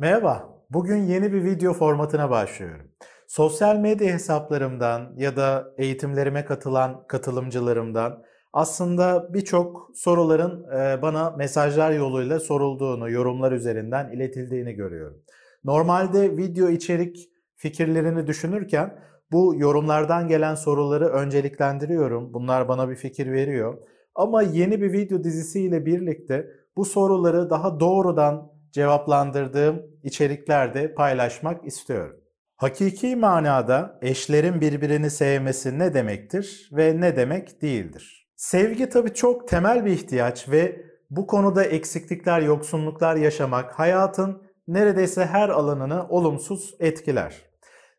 Merhaba, 0.00 0.62
bugün 0.70 0.96
yeni 0.96 1.32
bir 1.32 1.44
video 1.44 1.72
formatına 1.72 2.30
başlıyorum. 2.30 2.86
Sosyal 3.28 3.76
medya 3.76 4.12
hesaplarımdan 4.14 5.12
ya 5.16 5.36
da 5.36 5.74
eğitimlerime 5.78 6.44
katılan 6.44 7.06
katılımcılarımdan 7.06 8.22
aslında 8.52 9.34
birçok 9.34 9.90
soruların 9.94 10.64
e, 10.72 11.02
bana 11.02 11.30
mesajlar 11.30 11.90
yoluyla 11.92 12.40
sorulduğunu, 12.40 13.10
yorumlar 13.10 13.52
üzerinden 13.52 14.12
iletildiğini 14.12 14.72
görüyorum. 14.72 15.22
Normalde 15.64 16.36
video 16.36 16.68
içerik 16.68 17.30
fikirlerini 17.56 18.26
düşünürken 18.26 18.98
bu 19.32 19.54
yorumlardan 19.56 20.28
gelen 20.28 20.54
soruları 20.54 21.08
önceliklendiriyorum. 21.08 22.34
Bunlar 22.34 22.68
bana 22.68 22.90
bir 22.90 22.96
fikir 22.96 23.32
veriyor. 23.32 23.78
Ama 24.14 24.42
yeni 24.42 24.82
bir 24.82 24.92
video 24.92 25.24
dizisiyle 25.24 25.86
birlikte 25.86 26.46
bu 26.76 26.84
soruları 26.84 27.50
daha 27.50 27.80
doğrudan 27.80 28.59
cevaplandırdığım 28.72 29.82
içeriklerde 30.02 30.94
paylaşmak 30.94 31.66
istiyorum. 31.66 32.16
Hakiki 32.56 33.16
manada 33.16 33.98
eşlerin 34.02 34.60
birbirini 34.60 35.10
sevmesi 35.10 35.78
ne 35.78 35.94
demektir 35.94 36.70
ve 36.72 37.00
ne 37.00 37.16
demek 37.16 37.62
değildir? 37.62 38.28
Sevgi 38.36 38.88
tabii 38.88 39.14
çok 39.14 39.48
temel 39.48 39.84
bir 39.84 39.90
ihtiyaç 39.90 40.48
ve 40.48 40.84
bu 41.10 41.26
konuda 41.26 41.64
eksiklikler, 41.64 42.40
yoksunluklar 42.40 43.16
yaşamak 43.16 43.78
hayatın 43.78 44.42
neredeyse 44.68 45.26
her 45.26 45.48
alanını 45.48 46.08
olumsuz 46.08 46.74
etkiler. 46.80 47.34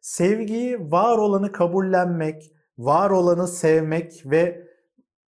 Sevgiyi 0.02 0.92
var 0.92 1.18
olanı 1.18 1.52
kabullenmek, 1.52 2.52
var 2.78 3.10
olanı 3.10 3.48
sevmek 3.48 4.22
ve 4.26 4.71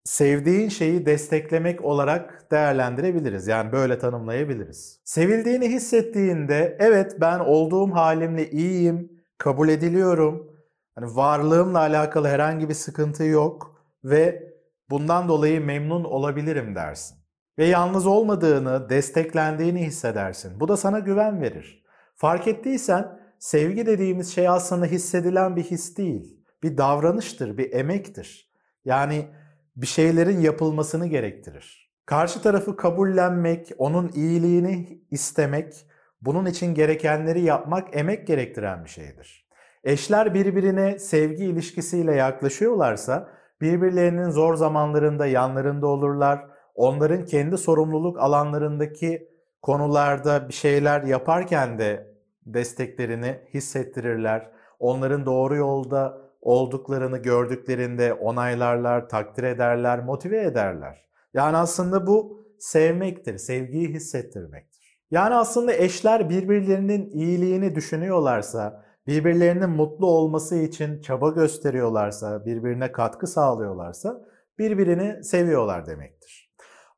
sevdiğin 0.03 0.70
şeyi 0.70 1.05
desteklemek 1.05 1.85
olarak 1.85 2.52
değerlendirebiliriz. 2.52 3.48
Yani 3.48 3.71
böyle 3.71 3.99
tanımlayabiliriz. 3.99 4.99
Sevildiğini 5.03 5.70
hissettiğinde 5.70 6.77
evet 6.79 7.17
ben 7.21 7.39
olduğum 7.39 7.91
halimle 7.91 8.49
iyiyim, 8.49 9.12
kabul 9.38 9.70
ediliyorum. 9.70 10.54
Hani 10.96 11.15
varlığımla 11.15 11.79
alakalı 11.79 12.27
herhangi 12.27 12.70
bir 12.70 12.74
sıkıntı 12.74 13.24
yok 13.24 13.84
ve 14.04 14.54
bundan 14.90 15.27
dolayı 15.27 15.62
memnun 15.62 16.04
olabilirim 16.04 16.76
dersin. 16.76 17.18
Ve 17.57 17.65
yalnız 17.65 18.07
olmadığını, 18.07 18.90
desteklendiğini 18.90 19.85
hissedersin. 19.85 20.59
Bu 20.59 20.68
da 20.68 20.77
sana 20.77 20.99
güven 20.99 21.41
verir. 21.41 21.84
Fark 22.15 22.48
ettiysen 22.48 23.20
sevgi 23.40 23.85
dediğimiz 23.85 24.35
şey 24.35 24.48
aslında 24.48 24.85
hissedilen 24.85 25.55
bir 25.55 25.63
his 25.63 25.98
değil. 25.98 26.43
Bir 26.63 26.77
davranıştır, 26.77 27.57
bir 27.57 27.74
emektir. 27.74 28.51
Yani 28.85 29.27
bir 29.76 29.88
şeylerin 29.88 30.40
yapılmasını 30.40 31.07
gerektirir. 31.07 31.93
Karşı 32.05 32.41
tarafı 32.41 32.76
kabullenmek, 32.76 33.71
onun 33.77 34.12
iyiliğini 34.15 35.02
istemek, 35.12 35.74
bunun 36.21 36.46
için 36.46 36.74
gerekenleri 36.74 37.41
yapmak 37.41 37.98
emek 37.98 38.27
gerektiren 38.27 38.84
bir 38.84 38.90
şeydir. 38.90 39.48
Eşler 39.84 40.34
birbirine 40.34 40.99
sevgi 40.99 41.46
ilişkisiyle 41.46 42.15
yaklaşıyorlarsa 42.15 43.30
birbirlerinin 43.62 44.30
zor 44.30 44.55
zamanlarında 44.55 45.26
yanlarında 45.26 45.87
olurlar. 45.87 46.46
Onların 46.76 47.26
kendi 47.26 47.58
sorumluluk 47.58 48.20
alanlarındaki 48.20 49.27
konularda 49.62 50.48
bir 50.49 50.54
şeyler 50.54 51.04
yaparken 51.04 51.80
de 51.80 52.13
desteklerini 52.46 53.40
hissettirirler. 53.54 54.52
Onların 54.80 55.26
doğru 55.26 55.55
yolda 55.55 56.23
olduklarını 56.44 57.18
gördüklerinde 57.18 58.13
onaylarlar, 58.13 59.10
takdir 59.10 59.44
ederler, 59.44 60.04
motive 60.04 60.41
ederler. 60.41 61.05
Yani 61.34 61.58
aslında 61.58 62.08
bu 62.08 62.46
sevmektir, 62.60 63.38
sevgiyi 63.38 63.88
hissettirmektir. 63.88 65.00
Yani 65.12 65.36
aslında 65.36 65.74
eşler 65.74 66.30
birbirlerinin 66.30 67.09
iyiliğini 67.09 67.75
düşünüyorlarsa, 67.75 68.86
birbirlerinin 69.08 69.69
mutlu 69.69 70.08
olması 70.08 70.56
için 70.56 71.02
çaba 71.02 71.30
gösteriyorlarsa, 71.30 72.46
birbirine 72.46 72.91
katkı 72.91 73.28
sağlıyorlarsa 73.28 74.22
birbirini 74.59 75.24
seviyorlar 75.24 75.86
demektir. 75.86 76.53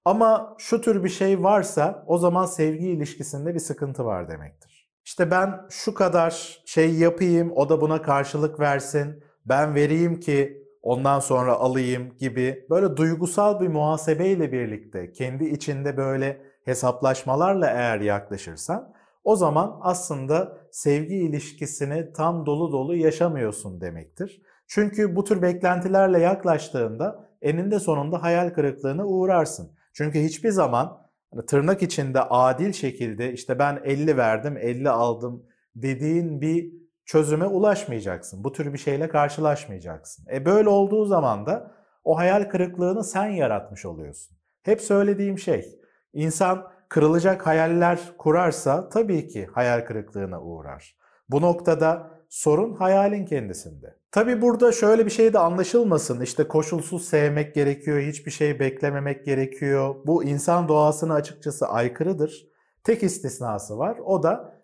Ama 0.05 0.55
şu 0.57 0.81
tür 0.81 1.03
bir 1.03 1.09
şey 1.09 1.44
varsa 1.44 2.05
o 2.07 2.17
zaman 2.17 2.45
sevgi 2.45 2.89
ilişkisinde 2.89 3.53
bir 3.53 3.59
sıkıntı 3.59 4.05
var 4.05 4.29
demektir. 4.29 4.89
İşte 5.05 5.31
ben 5.31 5.61
şu 5.69 5.94
kadar 5.94 6.61
şey 6.66 6.95
yapayım, 6.95 7.51
o 7.55 7.69
da 7.69 7.81
buna 7.81 8.01
karşılık 8.01 8.59
versin 8.59 9.23
ben 9.45 9.75
vereyim 9.75 10.19
ki 10.19 10.66
ondan 10.81 11.19
sonra 11.19 11.53
alayım 11.53 12.17
gibi 12.17 12.66
böyle 12.69 12.97
duygusal 12.97 13.59
bir 13.59 13.67
muhasebeyle 13.67 14.51
birlikte 14.51 15.11
kendi 15.11 15.45
içinde 15.45 15.97
böyle 15.97 16.41
hesaplaşmalarla 16.66 17.67
eğer 17.67 18.00
yaklaşırsan 18.00 18.94
o 19.23 19.35
zaman 19.35 19.79
aslında 19.81 20.57
sevgi 20.72 21.16
ilişkisini 21.16 22.13
tam 22.13 22.45
dolu 22.45 22.72
dolu 22.72 22.95
yaşamıyorsun 22.95 23.81
demektir. 23.81 24.41
Çünkü 24.67 25.16
bu 25.16 25.23
tür 25.23 25.41
beklentilerle 25.41 26.19
yaklaştığında 26.19 27.29
eninde 27.41 27.79
sonunda 27.79 28.23
hayal 28.23 28.50
kırıklığına 28.50 29.05
uğrarsın. 29.05 29.72
Çünkü 29.94 30.19
hiçbir 30.19 30.50
zaman 30.50 31.05
tırnak 31.47 31.84
içinde 31.84 32.22
adil 32.22 32.73
şekilde 32.73 33.34
işte 33.34 33.59
ben 33.59 33.81
50 33.84 34.17
verdim 34.17 34.57
50 34.57 34.89
aldım 34.89 35.45
dediğin 35.75 36.41
bir 36.41 36.84
çözüme 37.05 37.45
ulaşmayacaksın. 37.45 38.43
Bu 38.43 38.51
tür 38.51 38.73
bir 38.73 38.77
şeyle 38.77 39.09
karşılaşmayacaksın. 39.09 40.25
E 40.31 40.45
böyle 40.45 40.69
olduğu 40.69 41.05
zaman 41.05 41.45
da 41.45 41.71
o 42.03 42.17
hayal 42.17 42.43
kırıklığını 42.43 43.03
sen 43.03 43.27
yaratmış 43.27 43.85
oluyorsun. 43.85 44.38
Hep 44.63 44.81
söylediğim 44.81 45.39
şey, 45.39 45.79
insan 46.13 46.67
kırılacak 46.89 47.47
hayaller 47.47 47.99
kurarsa 48.17 48.89
tabii 48.89 49.27
ki 49.27 49.47
hayal 49.53 49.85
kırıklığına 49.85 50.41
uğrar. 50.41 50.97
Bu 51.29 51.41
noktada 51.41 52.11
sorun 52.29 52.73
hayalin 52.73 53.25
kendisinde. 53.25 53.97
Tabii 54.11 54.41
burada 54.41 54.72
şöyle 54.72 55.05
bir 55.05 55.11
şey 55.11 55.33
de 55.33 55.39
anlaşılmasın. 55.39 56.22
İşte 56.22 56.47
koşulsuz 56.47 57.05
sevmek 57.05 57.55
gerekiyor, 57.55 57.99
hiçbir 57.99 58.31
şey 58.31 58.59
beklememek 58.59 59.25
gerekiyor. 59.25 59.95
Bu 60.05 60.23
insan 60.23 60.67
doğasına 60.67 61.13
açıkçası 61.13 61.67
aykırıdır. 61.67 62.47
Tek 62.83 63.03
istisnası 63.03 63.77
var. 63.77 63.97
O 64.05 64.23
da 64.23 64.54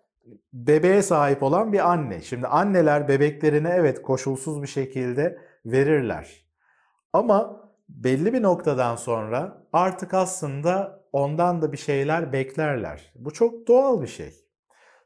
bebeğe 0.52 1.02
sahip 1.02 1.42
olan 1.42 1.72
bir 1.72 1.90
anne. 1.90 2.20
Şimdi 2.20 2.46
anneler 2.46 3.08
bebeklerine 3.08 3.70
evet 3.70 4.02
koşulsuz 4.02 4.62
bir 4.62 4.66
şekilde 4.66 5.38
verirler. 5.66 6.46
Ama 7.12 7.70
belli 7.88 8.32
bir 8.32 8.42
noktadan 8.42 8.96
sonra 8.96 9.66
artık 9.72 10.14
aslında 10.14 11.02
ondan 11.12 11.62
da 11.62 11.72
bir 11.72 11.76
şeyler 11.76 12.32
beklerler. 12.32 13.12
Bu 13.14 13.30
çok 13.32 13.66
doğal 13.68 14.02
bir 14.02 14.06
şey. 14.06 14.34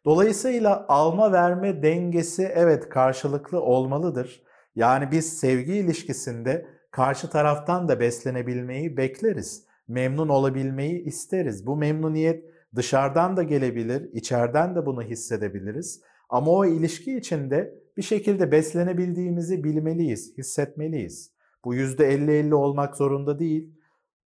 Dolayısıyla 0.05 0.87
alma 0.89 1.33
verme 1.33 1.83
dengesi 1.83 2.53
evet 2.55 2.89
karşılıklı 2.89 3.61
olmalıdır. 3.61 4.43
Yani 4.75 5.11
biz 5.11 5.39
sevgi 5.39 5.75
ilişkisinde 5.75 6.67
karşı 6.91 7.31
taraftan 7.31 7.89
da 7.89 8.01
beslenebilmeyi 8.01 8.97
bekleriz. 8.97 9.67
Memnun 9.89 10.29
olabilmeyi 10.29 11.05
isteriz. 11.05 11.67
Bu 11.67 11.77
memnuniyet 11.77 12.45
Dışarıdan 12.75 13.37
da 13.37 13.43
gelebilir, 13.43 14.11
içeriden 14.13 14.75
de 14.75 14.87
bunu 14.87 15.03
hissedebiliriz. 15.03 16.01
Ama 16.29 16.51
o 16.51 16.65
ilişki 16.65 17.17
içinde 17.17 17.75
bir 17.97 18.03
şekilde 18.03 18.53
beslenebildiğimizi 18.53 19.65
bilmeliyiz, 19.65 20.39
hissetmeliyiz. 20.39 21.33
Bu 21.65 21.75
%50-50 21.75 22.55
olmak 22.55 22.97
zorunda 22.97 23.39
değil. 23.39 23.73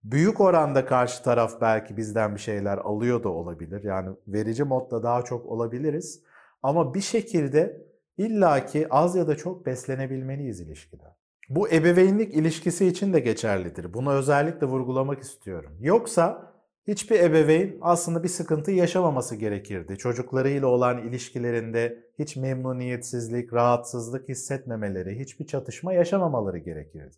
Büyük 0.05 0.41
oranda 0.41 0.87
karşı 0.87 1.23
taraf 1.23 1.61
belki 1.61 1.97
bizden 1.97 2.35
bir 2.35 2.41
şeyler 2.41 2.79
alıyor 2.79 3.23
da 3.23 3.29
olabilir. 3.29 3.85
Yani 3.85 4.17
verici 4.29 4.65
modda 4.65 5.03
daha 5.03 5.23
çok 5.23 5.47
olabiliriz. 5.47 6.23
Ama 6.63 6.95
bir 6.95 7.01
şekilde 7.01 7.87
illaki 8.19 8.87
az 8.91 9.17
ya 9.17 9.29
da 9.29 9.37
çok 9.37 9.67
beslenebilmeliyiz 9.67 10.61
ilişkide. 10.61 11.05
Bu 11.49 11.69
ebeveynlik 11.69 12.35
ilişkisi 12.35 12.87
için 12.87 13.13
de 13.13 13.21
geçerlidir. 13.21 13.95
Bunu 13.95 14.13
özellikle 14.13 14.67
vurgulamak 14.67 15.23
istiyorum. 15.23 15.73
Yoksa 15.81 16.50
Hiçbir 16.91 17.21
ebeveyn 17.21 17.79
aslında 17.81 18.23
bir 18.23 18.29
sıkıntı 18.29 18.71
yaşamaması 18.71 19.37
gerekirdi. 19.37 19.99
Çocuklarıyla 19.99 20.67
olan 20.67 20.99
ilişkilerinde 20.99 22.05
hiç 22.19 22.37
memnuniyetsizlik, 22.37 23.53
rahatsızlık 23.53 24.29
hissetmemeleri, 24.29 25.19
hiçbir 25.19 25.47
çatışma 25.47 25.93
yaşamamaları 25.93 26.59
gerekirdi. 26.59 27.17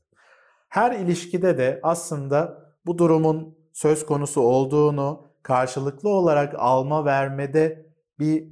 Her 0.69 0.93
ilişkide 0.93 1.59
de 1.59 1.81
aslında 1.83 2.67
bu 2.87 2.99
durumun 2.99 3.59
söz 3.73 4.07
konusu 4.07 4.41
olduğunu, 4.41 5.27
karşılıklı 5.43 6.09
olarak 6.09 6.55
alma 6.59 7.05
vermede 7.05 7.87
bir 8.19 8.49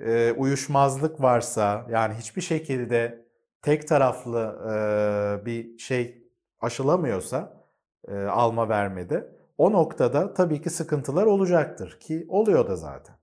e, 0.00 0.32
uyuşmazlık 0.32 1.20
varsa, 1.22 1.86
yani 1.90 2.14
hiçbir 2.14 2.42
şekilde 2.42 3.24
tek 3.62 3.88
taraflı 3.88 4.58
e, 4.72 5.46
bir 5.46 5.78
şey 5.78 6.28
aşılamıyorsa 6.60 7.66
e, 8.08 8.14
alma 8.16 8.68
vermede, 8.68 9.41
o 9.62 9.72
noktada 9.72 10.34
tabii 10.34 10.62
ki 10.62 10.70
sıkıntılar 10.70 11.26
olacaktır 11.26 12.00
ki 12.00 12.26
oluyor 12.28 12.68
da 12.68 12.76
zaten. 12.76 13.16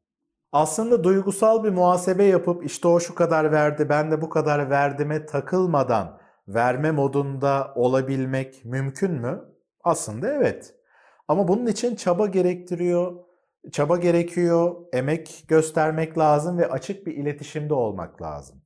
Aslında 0.52 1.04
duygusal 1.04 1.64
bir 1.64 1.70
muhasebe 1.70 2.24
yapıp 2.24 2.66
işte 2.66 2.88
o 2.88 3.00
şu 3.00 3.16
kadar 3.16 3.52
verdi 3.52 3.90
ben 3.90 4.12
de 4.12 4.22
bu 4.22 4.30
kadar 4.30 4.70
verdime 4.70 5.26
takılmadan 5.26 6.20
verme 6.48 6.92
modunda 6.92 7.74
olabilmek 7.76 8.66
mümkün 8.66 9.12
mü? 9.12 9.42
Aslında 9.84 10.34
evet. 10.34 10.76
Ama 11.28 11.48
bunun 11.48 11.66
için 11.66 11.96
çaba 11.96 12.28
gerektiriyor, 12.28 13.16
çaba 13.72 13.98
gerekiyor, 13.98 14.76
emek 14.94 15.46
göstermek 15.48 16.18
lazım 16.18 16.58
ve 16.58 16.70
açık 16.70 17.08
bir 17.08 17.16
iletişimde 17.16 17.74
olmak 17.74 18.22
lazım. 18.22 18.62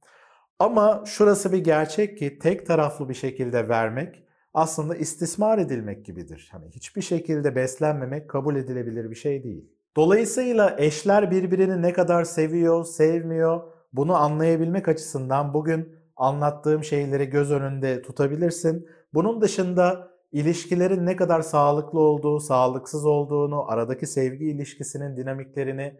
Ama 0.59 1.03
şurası 1.05 1.51
bir 1.51 1.63
gerçek 1.63 2.17
ki 2.17 2.39
tek 2.39 2.67
taraflı 2.67 3.09
bir 3.09 3.13
şekilde 3.13 3.69
vermek 3.69 4.23
aslında 4.53 4.95
istismar 4.95 5.57
edilmek 5.57 6.05
gibidir. 6.05 6.49
Hani 6.51 6.65
hiçbir 6.69 7.01
şekilde 7.01 7.55
beslenmemek 7.55 8.29
kabul 8.29 8.55
edilebilir 8.55 9.09
bir 9.09 9.15
şey 9.15 9.43
değil. 9.43 9.69
Dolayısıyla 9.95 10.75
eşler 10.77 11.31
birbirini 11.31 11.81
ne 11.81 11.93
kadar 11.93 12.23
seviyor, 12.23 12.85
sevmiyor 12.85 13.61
bunu 13.93 14.15
anlayabilmek 14.15 14.87
açısından 14.87 15.53
bugün 15.53 15.95
anlattığım 16.15 16.83
şeyleri 16.83 17.25
göz 17.25 17.51
önünde 17.51 18.01
tutabilirsin. 18.01 18.87
Bunun 19.13 19.41
dışında 19.41 20.11
ilişkilerin 20.31 21.05
ne 21.05 21.15
kadar 21.15 21.41
sağlıklı 21.41 21.99
olduğu, 21.99 22.39
sağlıksız 22.39 23.05
olduğunu, 23.05 23.71
aradaki 23.71 24.07
sevgi 24.07 24.45
ilişkisinin 24.45 25.17
dinamiklerini 25.17 25.97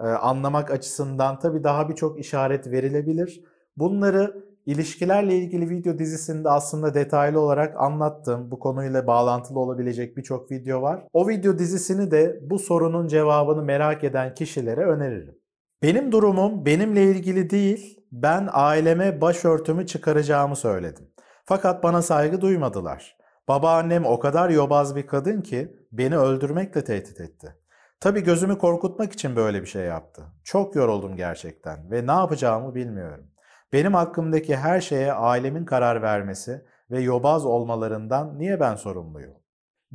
e, 0.00 0.04
anlamak 0.04 0.70
açısından 0.70 1.38
tabii 1.38 1.64
daha 1.64 1.88
birçok 1.88 2.20
işaret 2.20 2.66
verilebilir. 2.66 3.44
Bunları 3.76 4.45
ilişkilerle 4.66 5.36
ilgili 5.36 5.70
video 5.70 5.98
dizisinde 5.98 6.48
aslında 6.48 6.94
detaylı 6.94 7.40
olarak 7.40 7.76
anlattım. 7.80 8.50
Bu 8.50 8.58
konuyla 8.58 9.06
bağlantılı 9.06 9.58
olabilecek 9.58 10.16
birçok 10.16 10.50
video 10.50 10.82
var. 10.82 11.06
O 11.12 11.28
video 11.28 11.58
dizisini 11.58 12.10
de 12.10 12.38
bu 12.42 12.58
sorunun 12.58 13.08
cevabını 13.08 13.62
merak 13.62 14.04
eden 14.04 14.34
kişilere 14.34 14.84
öneririm. 14.84 15.34
Benim 15.82 16.12
durumum 16.12 16.66
benimle 16.66 17.04
ilgili 17.04 17.50
değil, 17.50 18.00
ben 18.12 18.48
aileme 18.52 19.20
başörtümü 19.20 19.86
çıkaracağımı 19.86 20.56
söyledim. 20.56 21.08
Fakat 21.44 21.82
bana 21.82 22.02
saygı 22.02 22.40
duymadılar. 22.40 23.16
Babaannem 23.48 24.04
o 24.04 24.18
kadar 24.18 24.50
yobaz 24.50 24.96
bir 24.96 25.06
kadın 25.06 25.40
ki 25.40 25.76
beni 25.92 26.18
öldürmekle 26.18 26.84
tehdit 26.84 27.20
etti. 27.20 27.56
Tabii 28.00 28.24
gözümü 28.24 28.58
korkutmak 28.58 29.12
için 29.12 29.36
böyle 29.36 29.62
bir 29.62 29.66
şey 29.66 29.82
yaptı. 29.82 30.22
Çok 30.44 30.74
yoruldum 30.76 31.16
gerçekten 31.16 31.90
ve 31.90 32.06
ne 32.06 32.12
yapacağımı 32.12 32.74
bilmiyorum. 32.74 33.26
Benim 33.76 33.94
hakkımdaki 33.94 34.56
her 34.56 34.80
şeye 34.80 35.12
ailemin 35.12 35.64
karar 35.64 36.02
vermesi 36.02 36.64
ve 36.90 37.00
yobaz 37.00 37.46
olmalarından 37.46 38.38
niye 38.38 38.60
ben 38.60 38.74
sorumluyum? 38.74 39.34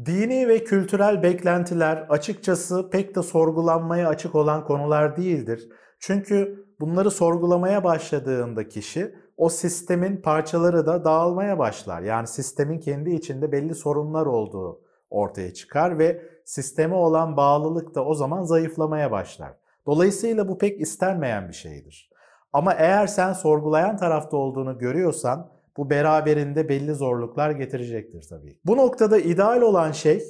Dini 0.06 0.48
ve 0.48 0.64
kültürel 0.64 1.24
beklentiler 1.24 1.98
açıkçası 2.10 2.90
pek 2.90 3.16
de 3.16 3.22
sorgulanmaya 3.24 4.08
açık 4.08 4.36
olan 4.36 4.66
konular 4.66 5.18
değildir. 5.18 5.70
Çünkü 6.00 6.66
bunları 6.80 7.12
sorgulamaya 7.12 7.84
başladığında 7.84 8.68
kişi 8.68 9.16
o 9.38 9.50
sistemin 9.50 10.18
parçaları 10.18 10.86
da 10.86 11.06
dağılmaya 11.06 11.60
başlar. 11.60 12.02
Yani 12.02 12.28
sistemin 12.28 12.80
kendi 12.80 13.12
içinde 13.12 13.52
belli 13.52 13.76
sorunlar 13.76 14.26
olduğu 14.26 14.82
ortaya 15.10 15.54
çıkar 15.54 16.00
ve 16.00 16.22
sisteme 16.46 16.96
olan 16.96 17.38
bağlılık 17.38 17.96
da 17.96 18.06
o 18.06 18.14
zaman 18.14 18.44
zayıflamaya 18.44 19.12
başlar. 19.12 19.54
Dolayısıyla 19.86 20.48
bu 20.48 20.58
pek 20.58 20.82
istenmeyen 20.82 21.48
bir 21.48 21.54
şeydir. 21.54 22.11
Ama 22.54 22.74
eğer 22.74 23.08
sen 23.08 23.34
sorgulayan 23.34 23.98
tarafta 23.98 24.38
olduğunu 24.38 24.78
görüyorsan 24.78 25.52
bu 25.78 25.90
beraberinde 25.90 26.70
belli 26.70 26.94
zorluklar 26.94 27.52
getirecektir 27.52 28.26
tabii. 28.30 28.60
Bu 28.66 28.78
noktada 28.78 29.18
ideal 29.18 29.62
olan 29.62 29.92
şey 29.92 30.24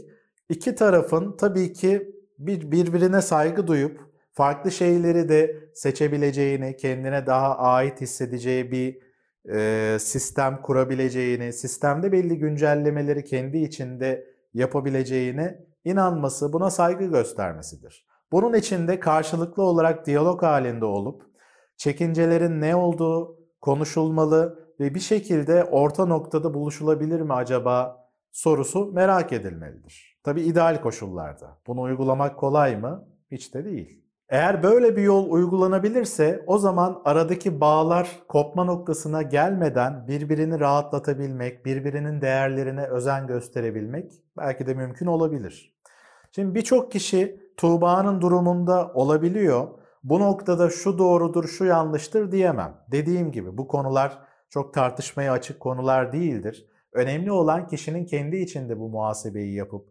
iki 0.50 0.76
tarafın 0.76 1.38
tabii 1.38 1.74
ki 1.74 2.16
bir 2.40 2.72
birbirine 2.72 3.22
saygı 3.22 3.68
duyup 3.68 4.12
farklı 4.34 4.72
şeyleri 4.72 5.30
de 5.30 5.56
seçebileceğini, 5.74 6.78
kendine 6.78 7.26
daha 7.26 7.58
ait 7.58 8.02
hissedeceği 8.02 8.72
bir 8.72 9.00
e, 9.56 10.00
sistem 10.00 10.62
kurabileceğini, 10.62 11.54
sistemde 11.54 12.12
belli 12.12 12.38
güncellemeleri 12.38 13.24
kendi 13.24 13.58
içinde 13.58 14.26
yapabileceğine 14.54 15.60
inanması, 15.86 16.54
buna 16.54 16.70
saygı 16.70 17.06
göstermesidir. 17.06 18.08
Bunun 18.32 18.54
için 18.54 18.88
de 18.88 19.00
karşılıklı 19.00 19.64
olarak 19.64 20.06
diyalog 20.06 20.44
halinde 20.44 20.86
olup 20.86 21.31
çekincelerin 21.82 22.62
ne 22.62 22.76
olduğu 22.76 23.38
konuşulmalı 23.62 24.60
ve 24.80 24.96
bir 24.96 25.00
şekilde 25.00 25.64
orta 25.64 26.06
noktada 26.06 26.54
buluşulabilir 26.54 27.22
mi 27.22 27.34
acaba 27.34 28.08
sorusu 28.32 28.92
merak 28.94 29.34
edilmelidir. 29.34 30.20
Tabi 30.24 30.42
ideal 30.42 30.82
koşullarda. 30.82 31.58
Bunu 31.68 31.82
uygulamak 31.82 32.40
kolay 32.40 32.78
mı? 32.78 33.08
Hiç 33.32 33.54
de 33.54 33.66
değil. 33.66 34.04
Eğer 34.30 34.64
böyle 34.64 34.96
bir 34.96 35.02
yol 35.02 35.32
uygulanabilirse 35.32 36.44
o 36.48 36.58
zaman 36.58 37.02
aradaki 37.06 37.62
bağlar 37.62 38.10
kopma 38.28 38.64
noktasına 38.64 39.22
gelmeden 39.22 40.08
birbirini 40.08 40.60
rahatlatabilmek, 40.60 41.66
birbirinin 41.66 42.22
değerlerine 42.22 42.86
özen 42.86 43.28
gösterebilmek 43.28 44.12
belki 44.38 44.68
de 44.68 44.74
mümkün 44.74 45.06
olabilir. 45.06 45.76
Şimdi 46.32 46.56
birçok 46.56 46.92
kişi 46.92 47.40
Tuğba'nın 47.58 48.22
durumunda 48.22 48.92
olabiliyor. 48.94 49.81
Bu 50.04 50.20
noktada 50.20 50.70
şu 50.70 50.98
doğrudur, 50.98 51.48
şu 51.48 51.66
yanlıştır 51.66 52.32
diyemem. 52.32 52.78
Dediğim 52.92 53.32
gibi 53.32 53.58
bu 53.58 53.68
konular 53.68 54.20
çok 54.50 54.74
tartışmaya 54.74 55.32
açık 55.32 55.60
konular 55.60 56.14
değildir. 56.14 56.68
Önemli 56.94 57.32
olan 57.32 57.68
kişinin 57.68 58.06
kendi 58.06 58.38
içinde 58.38 58.80
bu 58.80 58.90
muhasebeyi 58.90 59.56
yapıp 59.56 59.88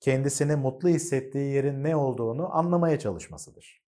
kendisini 0.00 0.56
mutlu 0.56 0.88
hissettiği 0.88 1.54
yerin 1.54 1.84
ne 1.84 1.96
olduğunu 1.96 2.56
anlamaya 2.56 2.98
çalışmasıdır. 2.98 3.82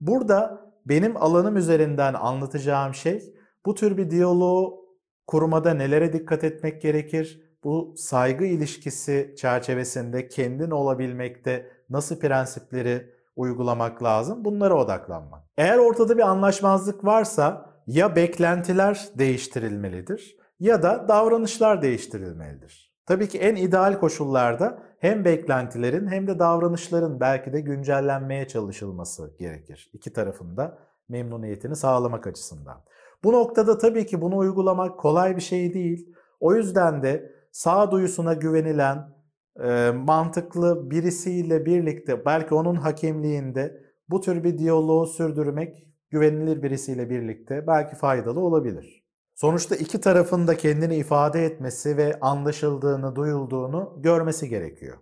Burada 0.00 0.72
benim 0.86 1.16
alanım 1.16 1.56
üzerinden 1.56 2.14
anlatacağım 2.14 2.94
şey 2.94 3.34
bu 3.66 3.74
tür 3.74 3.96
bir 3.96 4.10
diyaloğu 4.10 4.84
kurmada 5.26 5.74
nelere 5.74 6.12
dikkat 6.12 6.44
etmek 6.44 6.82
gerekir? 6.82 7.44
Bu 7.64 7.94
saygı 7.96 8.44
ilişkisi 8.44 9.34
çerçevesinde 9.38 10.28
kendin 10.28 10.70
olabilmekte 10.70 11.70
nasıl 11.90 12.20
prensipleri 12.20 13.13
uygulamak 13.36 14.02
lazım? 14.02 14.44
Bunlara 14.44 14.74
odaklanmak. 14.74 15.42
Eğer 15.56 15.78
ortada 15.78 16.16
bir 16.16 16.22
anlaşmazlık 16.22 17.04
varsa 17.04 17.66
ya 17.86 18.16
beklentiler 18.16 19.08
değiştirilmelidir 19.18 20.36
ya 20.60 20.82
da 20.82 21.08
davranışlar 21.08 21.82
değiştirilmelidir. 21.82 22.94
Tabii 23.06 23.28
ki 23.28 23.38
en 23.38 23.56
ideal 23.56 23.98
koşullarda 24.00 24.78
hem 24.98 25.24
beklentilerin 25.24 26.06
hem 26.06 26.26
de 26.26 26.38
davranışların 26.38 27.20
belki 27.20 27.52
de 27.52 27.60
güncellenmeye 27.60 28.48
çalışılması 28.48 29.36
gerekir. 29.38 29.90
İki 29.92 30.12
tarafında 30.12 30.78
memnuniyetini 31.08 31.76
sağlamak 31.76 32.26
açısından. 32.26 32.84
Bu 33.24 33.32
noktada 33.32 33.78
tabii 33.78 34.06
ki 34.06 34.20
bunu 34.20 34.36
uygulamak 34.36 34.98
kolay 34.98 35.36
bir 35.36 35.40
şey 35.40 35.74
değil. 35.74 36.14
O 36.40 36.54
yüzden 36.54 37.02
de 37.02 37.32
sağduyusuna 37.52 38.34
güvenilen, 38.34 39.14
e, 39.62 39.90
mantıklı 39.90 40.90
birisiyle 40.90 41.66
birlikte 41.66 42.24
belki 42.24 42.54
onun 42.54 42.74
hakemliğinde 42.74 43.84
bu 44.08 44.20
tür 44.20 44.44
bir 44.44 44.58
diyaloğu 44.58 45.06
sürdürmek 45.06 45.88
güvenilir 46.10 46.62
birisiyle 46.62 47.10
birlikte 47.10 47.66
belki 47.66 47.96
faydalı 47.96 48.40
olabilir. 48.40 49.04
Sonuçta 49.34 49.76
iki 49.76 50.00
tarafın 50.00 50.46
da 50.46 50.56
kendini 50.56 50.96
ifade 50.96 51.44
etmesi 51.44 51.96
ve 51.96 52.20
anlaşıldığını, 52.20 53.16
duyulduğunu 53.16 53.98
görmesi 54.02 54.48
gerekiyor. 54.48 54.96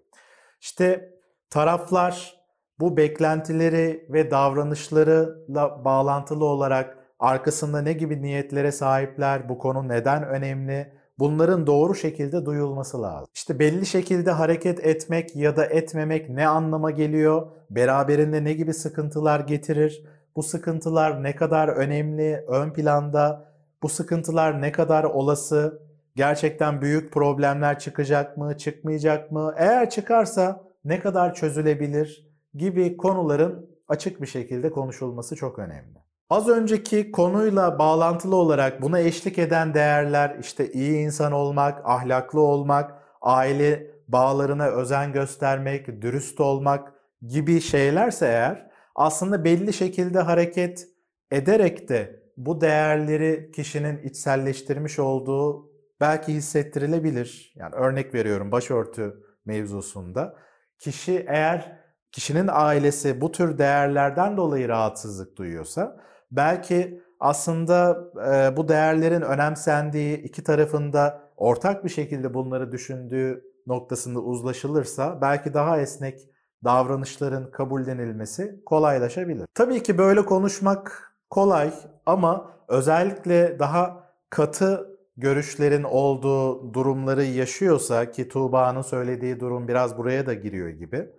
İşte 0.61 1.11
taraflar 1.51 2.43
bu 2.81 2.97
beklentileri 2.97 4.07
ve 4.13 4.31
davranışlarıyla 4.31 5.85
bağlantılı 5.85 6.45
olarak 6.45 6.99
arkasında 7.19 7.83
ne 7.83 7.93
gibi 7.93 8.23
niyetlere 8.23 8.73
sahipler, 8.73 9.49
bu 9.49 9.59
konu 9.59 9.89
neden 9.89 10.27
önemli, 10.27 11.02
bunların 11.19 11.67
doğru 11.67 11.95
şekilde 11.95 12.47
duyulması 12.47 13.03
lazım. 13.03 13.29
İşte 13.35 13.59
belli 13.59 13.87
şekilde 13.87 14.31
hareket 14.31 14.87
etmek 14.87 15.37
ya 15.37 15.57
da 15.57 15.65
etmemek 15.65 16.31
ne 16.31 16.47
anlama 16.49 16.91
geliyor, 16.91 17.47
beraberinde 17.71 18.45
ne 18.45 18.53
gibi 18.53 18.75
sıkıntılar 18.75 19.41
getirir, 19.41 20.07
bu 20.37 20.43
sıkıntılar 20.43 21.23
ne 21.23 21.37
kadar 21.37 21.69
önemli, 21.69 22.45
ön 22.49 22.71
planda, 22.71 23.53
bu 23.83 23.89
sıkıntılar 23.89 24.63
ne 24.63 24.73
kadar 24.73 25.05
olası, 25.05 25.83
gerçekten 26.17 26.83
büyük 26.83 27.13
problemler 27.13 27.79
çıkacak 27.79 28.37
mı, 28.37 28.59
çıkmayacak 28.59 29.33
mı, 29.33 29.55
eğer 29.57 29.91
çıkarsa 29.91 30.65
ne 30.85 31.01
kadar 31.01 31.35
çözülebilir? 31.35 32.33
Gibi 32.55 32.97
konuların 32.97 33.71
açık 33.89 34.23
bir 34.23 34.27
şekilde 34.27 34.71
konuşulması 34.71 35.37
çok 35.37 35.59
önemli. 35.59 36.02
Az 36.33 36.49
önceki 36.49 37.11
konuyla 37.11 37.79
bağlantılı 37.79 38.37
olarak 38.37 38.83
buna 38.83 39.01
eşlik 39.01 39.39
eden 39.39 39.75
değerler 39.75 40.37
işte 40.41 40.73
iyi 40.73 40.99
insan 40.99 41.33
olmak, 41.33 41.81
ahlaklı 41.85 42.41
olmak, 42.41 42.95
aile 43.21 43.91
bağlarına 44.09 44.67
özen 44.67 45.13
göstermek, 45.13 46.03
dürüst 46.03 46.41
olmak 46.41 46.93
gibi 47.27 47.61
şeylerse 47.61 48.27
eğer 48.27 48.71
aslında 48.95 49.45
belli 49.45 49.73
şekilde 49.73 50.19
hareket 50.19 50.89
ederek 51.31 51.89
de 51.89 52.23
bu 52.37 52.61
değerleri 52.61 53.51
kişinin 53.55 54.03
içselleştirmiş 54.03 54.99
olduğu 54.99 55.71
belki 56.01 56.33
hissettirilebilir. 56.33 57.53
Yani 57.57 57.75
örnek 57.75 58.15
veriyorum 58.15 58.53
başörtü 58.53 59.23
mevzusunda. 59.45 60.37
Kişi 60.79 61.27
eğer 61.29 61.79
kişinin 62.13 62.49
ailesi 62.53 63.21
bu 63.21 63.33
tür 63.33 63.59
değerlerden 63.59 64.37
dolayı 64.37 64.69
rahatsızlık 64.69 65.37
duyuyorsa 65.37 66.03
belki 66.33 67.03
aslında 67.21 68.05
e, 68.33 68.57
bu 68.57 68.69
değerlerin 68.69 69.23
önemsendiği 69.23 70.17
iki 70.17 70.45
tarafında 70.45 71.21
ortak 71.37 71.85
bir 71.85 71.91
şekilde 71.91 72.35
bunları 72.35 72.73
düşündüğü 72.73 73.45
noktasında 73.67 74.21
uzlaşılırsa 74.21 75.19
belki 75.21 75.55
daha 75.55 75.81
esnek 75.81 76.21
davranışların 76.65 77.51
kabullenilmesi 77.51 78.63
kolaylaşabilir. 78.67 79.47
Tabii 79.55 79.83
ki 79.83 79.99
böyle 79.99 80.25
konuşmak 80.25 81.13
kolay 81.31 81.73
ama 82.07 82.51
özellikle 82.69 83.59
daha 83.59 84.09
katı 84.31 84.99
görüşlerin 85.17 85.83
olduğu 85.83 86.75
durumları 86.75 87.25
yaşıyorsa 87.25 88.11
ki 88.11 88.29
Tuğba'nın 88.29 88.83
söylediği 88.83 89.41
durum 89.41 89.69
biraz 89.69 89.99
buraya 89.99 90.27
da 90.27 90.35
giriyor 90.35 90.69
gibi. 90.69 91.11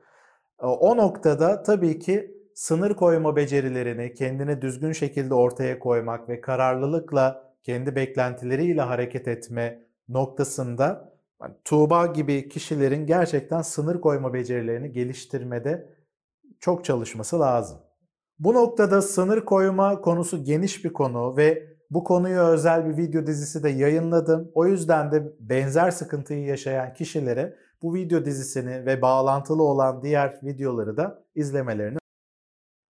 O 0.59 0.97
noktada 0.97 1.63
tabii 1.63 1.99
ki 1.99 2.42
sınır 2.55 2.93
koyma 2.93 3.35
becerilerini 3.35 4.13
kendini 4.13 4.61
düzgün 4.61 4.91
şekilde 4.91 5.33
ortaya 5.33 5.79
koymak 5.79 6.29
ve 6.29 6.41
kararlılıkla 6.41 7.53
kendi 7.63 7.95
beklentileriyle 7.95 8.81
hareket 8.81 9.27
etme 9.27 9.79
noktasında 10.09 11.13
yani 11.41 11.53
Tuğba 11.65 12.05
gibi 12.05 12.49
kişilerin 12.49 13.05
gerçekten 13.05 13.61
sınır 13.61 14.01
koyma 14.01 14.33
becerilerini 14.33 14.91
geliştirmede 14.91 15.89
çok 16.59 16.85
çalışması 16.85 17.39
lazım. 17.39 17.77
Bu 18.39 18.53
noktada 18.53 19.01
sınır 19.01 19.45
koyma 19.45 20.01
konusu 20.01 20.43
geniş 20.43 20.85
bir 20.85 20.93
konu 20.93 21.37
ve 21.37 21.73
bu 21.91 22.03
konuya 22.03 22.47
özel 22.47 22.89
bir 22.89 22.97
video 22.97 23.25
dizisi 23.25 23.63
de 23.63 23.69
yayınladım. 23.69 24.51
O 24.53 24.65
yüzden 24.65 25.11
de 25.11 25.33
benzer 25.39 25.91
sıkıntıyı 25.91 26.45
yaşayan 26.45 26.93
kişilere 26.93 27.55
bu 27.81 27.93
video 27.93 28.25
dizisini 28.25 28.85
ve 28.85 29.01
bağlantılı 29.01 29.63
olan 29.63 30.03
diğer 30.03 30.39
videoları 30.43 30.97
da 30.97 31.23
izlemelerini 31.35 32.02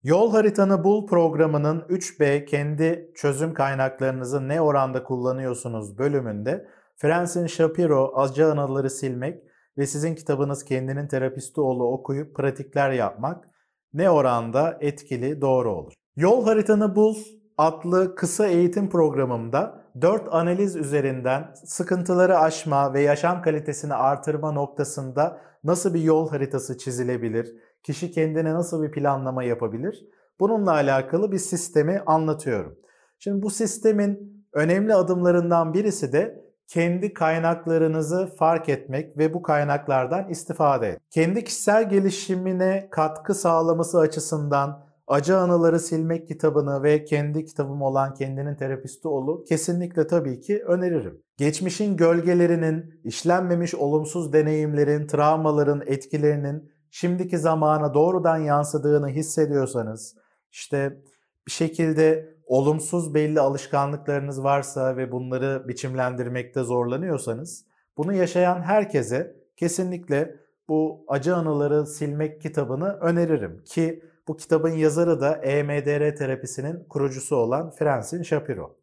Yol 0.02 0.32
haritanı 0.32 0.84
bul 0.84 1.06
programının 1.06 1.80
3B 1.80 2.44
kendi 2.44 3.12
çözüm 3.14 3.54
kaynaklarınızı 3.54 4.48
ne 4.48 4.60
oranda 4.60 5.04
kullanıyorsunuz 5.04 5.98
bölümünde 5.98 6.68
Francine 6.96 7.48
Shapiro 7.48 8.12
acı 8.16 8.46
anıları 8.46 8.90
silmek 8.90 9.42
ve 9.78 9.86
sizin 9.86 10.14
kitabınız 10.14 10.64
kendinin 10.64 11.08
terapisti 11.08 11.60
olu 11.60 11.92
okuyup 11.92 12.36
pratikler 12.36 12.90
yapmak 12.90 13.48
ne 13.92 14.10
oranda 14.10 14.78
etkili 14.80 15.40
doğru 15.40 15.72
olur. 15.72 15.92
Yol 16.16 16.44
haritanı 16.44 16.96
bul 16.96 17.16
adlı 17.58 18.14
kısa 18.14 18.46
eğitim 18.46 18.90
programımda 18.90 19.84
4 20.00 20.34
analiz 20.34 20.76
üzerinden 20.76 21.54
sıkıntıları 21.64 22.38
aşma 22.38 22.94
ve 22.94 23.00
yaşam 23.00 23.42
kalitesini 23.42 23.94
artırma 23.94 24.52
noktasında 24.52 25.40
nasıl 25.64 25.94
bir 25.94 26.00
yol 26.00 26.30
haritası 26.30 26.78
çizilebilir, 26.78 27.54
kişi 27.82 28.10
kendine 28.10 28.54
nasıl 28.54 28.82
bir 28.82 28.90
planlama 28.90 29.44
yapabilir? 29.44 30.06
Bununla 30.40 30.72
alakalı 30.72 31.32
bir 31.32 31.38
sistemi 31.38 32.02
anlatıyorum. 32.06 32.78
Şimdi 33.18 33.42
bu 33.42 33.50
sistemin 33.50 34.44
önemli 34.52 34.94
adımlarından 34.94 35.74
birisi 35.74 36.12
de 36.12 36.44
kendi 36.66 37.14
kaynaklarınızı 37.14 38.26
fark 38.38 38.68
etmek 38.68 39.18
ve 39.18 39.34
bu 39.34 39.42
kaynaklardan 39.42 40.28
istifade 40.28 40.88
et. 40.88 40.98
Kendi 41.10 41.44
kişisel 41.44 41.88
gelişimine 41.88 42.88
katkı 42.90 43.34
sağlaması 43.34 43.98
açısından 43.98 44.90
Acı 45.06 45.36
Anıları 45.36 45.80
Silmek 45.80 46.28
kitabını 46.28 46.82
ve 46.82 47.04
kendi 47.04 47.44
kitabım 47.44 47.82
olan 47.82 48.14
Kendinin 48.14 48.54
Terapisti 48.54 49.08
Olu 49.08 49.44
kesinlikle 49.44 50.06
tabii 50.06 50.40
ki 50.40 50.62
öneririm. 50.64 51.22
Geçmişin 51.36 51.96
gölgelerinin, 51.96 53.00
işlenmemiş 53.04 53.74
olumsuz 53.74 54.32
deneyimlerin, 54.32 55.06
travmaların 55.06 55.82
etkilerinin 55.86 56.72
şimdiki 56.90 57.38
zamana 57.38 57.94
doğrudan 57.94 58.36
yansıdığını 58.36 59.08
hissediyorsanız, 59.08 60.16
işte 60.50 61.02
bir 61.46 61.52
şekilde 61.52 62.34
olumsuz 62.46 63.14
belli 63.14 63.40
alışkanlıklarınız 63.40 64.44
varsa 64.44 64.96
ve 64.96 65.12
bunları 65.12 65.68
biçimlendirmekte 65.68 66.62
zorlanıyorsanız, 66.62 67.64
bunu 67.96 68.12
yaşayan 68.12 68.62
herkese 68.62 69.36
kesinlikle 69.56 70.36
bu 70.68 71.04
acı 71.08 71.36
anıları 71.36 71.86
silmek 71.86 72.40
kitabını 72.40 72.92
öneririm 72.92 73.64
ki 73.64 74.04
bu 74.28 74.36
kitabın 74.36 74.70
yazarı 74.70 75.20
da 75.20 75.34
EMDR 75.34 76.16
terapisinin 76.16 76.84
kurucusu 76.88 77.36
olan 77.36 77.70
Francine 77.70 78.24
Shapiro. 78.24 78.76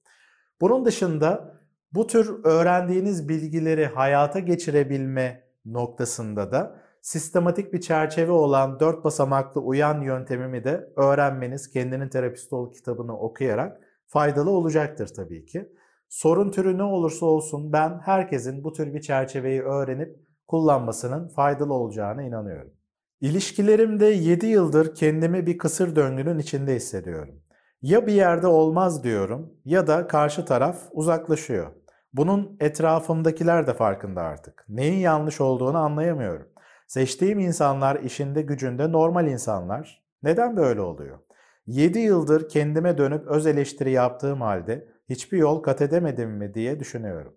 Bunun 0.61 0.85
dışında 0.85 1.57
bu 1.93 2.07
tür 2.07 2.43
öğrendiğiniz 2.43 3.29
bilgileri 3.29 3.85
hayata 3.85 4.39
geçirebilme 4.39 5.43
noktasında 5.65 6.51
da 6.51 6.86
sistematik 7.07 7.73
bir 7.73 7.81
çerçeve 7.81 8.31
olan 8.31 8.79
dört 8.79 9.03
basamaklı 9.03 9.61
uyan 9.61 10.01
yöntemimi 10.01 10.63
de 10.63 10.93
öğrenmeniz 10.95 11.69
kendinin 11.69 12.09
terapisti 12.09 12.55
ol 12.55 12.73
kitabını 12.73 13.19
okuyarak 13.19 13.81
faydalı 14.07 14.51
olacaktır 14.51 15.13
tabii 15.15 15.45
ki. 15.45 15.69
Sorun 16.09 16.51
türü 16.51 16.77
ne 16.77 16.83
olursa 16.83 17.25
olsun 17.25 17.73
ben 17.73 17.99
herkesin 17.99 18.63
bu 18.63 18.73
tür 18.73 18.93
bir 18.93 19.01
çerçeveyi 19.01 19.61
öğrenip 19.61 20.15
kullanmasının 20.47 21.27
faydalı 21.27 21.73
olacağına 21.73 22.23
inanıyorum. 22.23 22.73
İlişkilerimde 23.21 24.05
7 24.05 24.45
yıldır 24.45 24.95
kendimi 24.95 25.45
bir 25.45 25.57
kısır 25.57 25.95
döngünün 25.95 26.39
içinde 26.39 26.75
hissediyorum. 26.75 27.35
Ya 27.81 28.07
bir 28.07 28.13
yerde 28.13 28.47
olmaz 28.47 29.03
diyorum 29.03 29.53
ya 29.65 29.87
da 29.87 30.07
karşı 30.07 30.45
taraf 30.45 30.77
uzaklaşıyor. 30.91 31.71
Bunun 32.13 32.57
etrafımdakiler 32.59 33.67
de 33.67 33.73
farkında 33.73 34.21
artık. 34.21 34.65
Neyin 34.69 34.99
yanlış 34.99 35.41
olduğunu 35.41 35.77
anlayamıyorum. 35.77 36.56
Seçtiğim 36.87 37.39
insanlar 37.39 37.95
işinde 37.99 38.41
gücünde 38.41 38.91
normal 38.91 39.27
insanlar. 39.27 40.03
Neden 40.23 40.57
böyle 40.57 40.81
oluyor? 40.81 41.19
7 41.65 41.99
yıldır 41.99 42.49
kendime 42.49 42.97
dönüp 42.97 43.27
öz 43.27 43.47
eleştiri 43.47 43.91
yaptığım 43.91 44.41
halde 44.41 44.87
hiçbir 45.09 45.37
yol 45.37 45.63
kat 45.63 45.81
edemedim 45.81 46.29
mi 46.29 46.53
diye 46.53 46.79
düşünüyorum. 46.79 47.35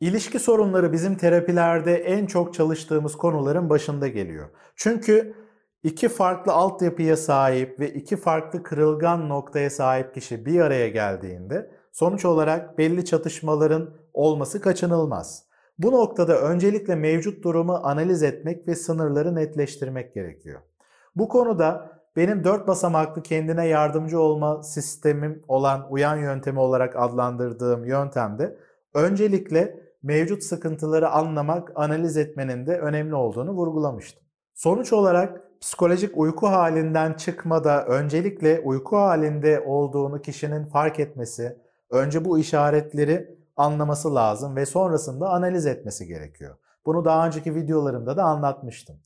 İlişki 0.00 0.38
sorunları 0.38 0.92
bizim 0.92 1.16
terapilerde 1.16 1.94
en 1.96 2.26
çok 2.26 2.54
çalıştığımız 2.54 3.16
konuların 3.16 3.70
başında 3.70 4.08
geliyor. 4.08 4.48
Çünkü 4.76 5.34
iki 5.82 6.08
farklı 6.08 6.52
altyapıya 6.52 7.16
sahip 7.16 7.80
ve 7.80 7.94
iki 7.94 8.16
farklı 8.16 8.62
kırılgan 8.62 9.28
noktaya 9.28 9.70
sahip 9.70 10.14
kişi 10.14 10.46
bir 10.46 10.60
araya 10.60 10.88
geldiğinde 10.88 11.70
sonuç 11.92 12.24
olarak 12.24 12.78
belli 12.78 13.04
çatışmaların 13.04 13.94
olması 14.12 14.60
kaçınılmaz. 14.60 15.47
Bu 15.78 15.92
noktada 15.92 16.40
öncelikle 16.40 16.94
mevcut 16.94 17.44
durumu 17.44 17.80
analiz 17.82 18.22
etmek 18.22 18.68
ve 18.68 18.74
sınırları 18.74 19.34
netleştirmek 19.34 20.14
gerekiyor. 20.14 20.60
Bu 21.16 21.28
konuda 21.28 21.98
benim 22.16 22.44
dört 22.44 22.68
basamaklı 22.68 23.22
kendine 23.22 23.66
yardımcı 23.66 24.20
olma 24.20 24.62
sistemim 24.62 25.42
olan 25.48 25.86
uyan 25.90 26.16
yöntemi 26.16 26.58
olarak 26.60 26.96
adlandırdığım 26.96 27.84
yöntemde 27.84 28.58
öncelikle 28.94 29.80
mevcut 30.02 30.42
sıkıntıları 30.42 31.08
anlamak, 31.08 31.72
analiz 31.74 32.16
etmenin 32.16 32.66
de 32.66 32.78
önemli 32.78 33.14
olduğunu 33.14 33.52
vurgulamıştım. 33.52 34.22
Sonuç 34.54 34.92
olarak 34.92 35.40
psikolojik 35.60 36.18
uyku 36.18 36.46
halinden 36.46 37.12
çıkmada 37.12 37.86
öncelikle 37.86 38.60
uyku 38.60 38.96
halinde 38.96 39.60
olduğunu 39.60 40.22
kişinin 40.22 40.66
fark 40.66 41.00
etmesi, 41.00 41.56
önce 41.90 42.24
bu 42.24 42.38
işaretleri 42.38 43.37
anlaması 43.58 44.14
lazım 44.14 44.56
ve 44.56 44.66
sonrasında 44.66 45.30
analiz 45.30 45.66
etmesi 45.66 46.06
gerekiyor. 46.06 46.56
Bunu 46.86 47.04
daha 47.04 47.26
önceki 47.26 47.54
videolarımda 47.54 48.16
da 48.16 48.22
anlatmıştım. 48.22 48.96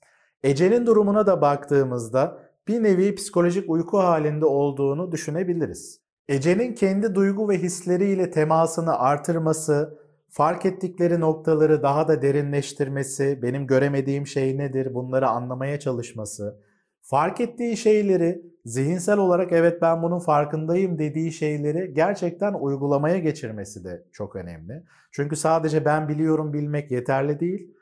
Ece'nin 0.42 0.86
durumuna 0.86 1.26
da 1.26 1.40
baktığımızda 1.40 2.38
bir 2.68 2.82
nevi 2.82 3.14
psikolojik 3.14 3.70
uyku 3.70 3.98
halinde 3.98 4.46
olduğunu 4.46 5.12
düşünebiliriz. 5.12 6.00
Ece'nin 6.28 6.74
kendi 6.74 7.14
duygu 7.14 7.48
ve 7.48 7.58
hisleriyle 7.58 8.30
temasını 8.30 8.98
artırması, 8.98 9.98
fark 10.28 10.66
ettikleri 10.66 11.20
noktaları 11.20 11.82
daha 11.82 12.08
da 12.08 12.22
derinleştirmesi, 12.22 13.42
benim 13.42 13.66
göremediğim 13.66 14.26
şey 14.26 14.58
nedir 14.58 14.94
bunları 14.94 15.28
anlamaya 15.28 15.80
çalışması, 15.80 16.60
fark 17.02 17.40
ettiği 17.40 17.76
şeyleri 17.76 18.51
zihinsel 18.64 19.18
olarak 19.18 19.52
evet 19.52 19.82
ben 19.82 20.02
bunun 20.02 20.18
farkındayım 20.18 20.98
dediği 20.98 21.32
şeyleri 21.32 21.94
gerçekten 21.94 22.54
uygulamaya 22.54 23.18
geçirmesi 23.18 23.84
de 23.84 24.04
çok 24.12 24.36
önemli. 24.36 24.84
Çünkü 25.12 25.36
sadece 25.36 25.84
ben 25.84 26.08
biliyorum 26.08 26.52
bilmek 26.52 26.90
yeterli 26.90 27.40
değil. 27.40 27.74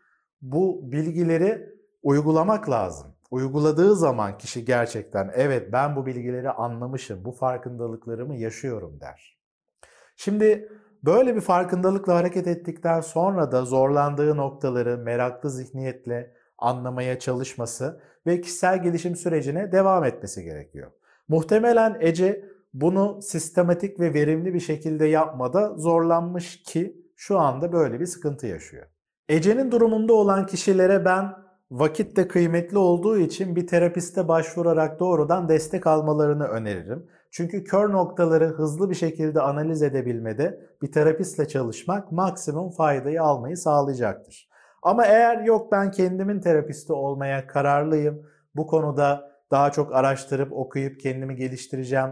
Bu 0.43 0.93
bilgileri 0.93 1.69
uygulamak 2.03 2.71
lazım. 2.71 3.07
Uyguladığı 3.31 3.97
zaman 3.97 4.39
kişi 4.39 4.65
gerçekten 4.65 5.31
evet 5.35 5.73
ben 5.73 5.97
bu 5.97 6.07
bilgileri 6.07 6.51
anlamışım, 6.51 7.25
bu 7.25 7.33
farkındalıklarımı 7.33 8.37
yaşıyorum 8.37 9.01
der. 9.01 9.41
Şimdi 10.17 10.69
Böyle 11.05 11.37
bir 11.37 11.41
farkındalıkla 11.41 12.15
hareket 12.15 12.47
ettikten 12.47 13.01
sonra 13.01 13.53
da 13.53 13.65
zorlandığı 13.65 14.37
noktaları 14.37 14.99
meraklı 14.99 15.51
zihniyetle 15.51 16.35
anlamaya 16.61 17.19
çalışması 17.19 18.01
ve 18.27 18.41
kişisel 18.41 18.83
gelişim 18.83 19.17
sürecine 19.17 19.73
devam 19.73 20.05
etmesi 20.05 20.45
gerekiyor. 20.45 20.91
Muhtemelen 21.29 21.97
Ece 22.01 22.45
bunu 22.75 23.23
sistematik 23.23 24.01
ve 24.01 24.15
verimli 24.15 24.55
bir 24.55 24.61
şekilde 24.61 25.07
yapmada 25.07 25.75
zorlanmış 25.77 26.63
ki 26.63 26.97
şu 27.17 27.39
anda 27.39 27.73
böyle 27.73 28.01
bir 28.01 28.07
sıkıntı 28.07 28.47
yaşıyor. 28.47 28.87
Ece'nin 29.29 29.71
durumunda 29.71 30.13
olan 30.13 30.47
kişilere 30.47 31.05
ben 31.05 31.35
vakit 31.71 32.17
de 32.17 32.29
kıymetli 32.29 32.79
olduğu 32.79 33.19
için 33.19 33.57
bir 33.57 33.67
terapiste 33.67 34.29
başvurarak 34.29 35.01
doğrudan 35.01 35.49
destek 35.49 35.87
almalarını 35.87 36.45
öneririm. 36.45 37.07
Çünkü 37.31 37.65
kör 37.65 37.93
noktaları 37.93 38.47
hızlı 38.47 38.91
bir 38.91 38.95
şekilde 38.95 39.41
analiz 39.41 39.83
edebilmede 39.83 40.61
bir 40.83 40.93
terapistle 40.93 41.49
çalışmak 41.49 42.13
maksimum 42.13 42.71
faydayı 42.71 43.23
almayı 43.23 43.57
sağlayacaktır. 43.57 44.50
Ama 44.83 45.07
eğer 45.07 45.41
yok 45.45 45.73
ben 45.73 45.91
kendimin 45.91 46.41
terapisti 46.41 46.93
olmaya 46.93 47.47
kararlıyım, 47.47 48.27
bu 48.55 48.67
konuda 48.67 49.31
daha 49.51 49.73
çok 49.73 49.95
araştırıp 49.95 50.53
okuyup 50.53 51.01
kendimi 51.01 51.37
geliştireceğim 51.37 52.11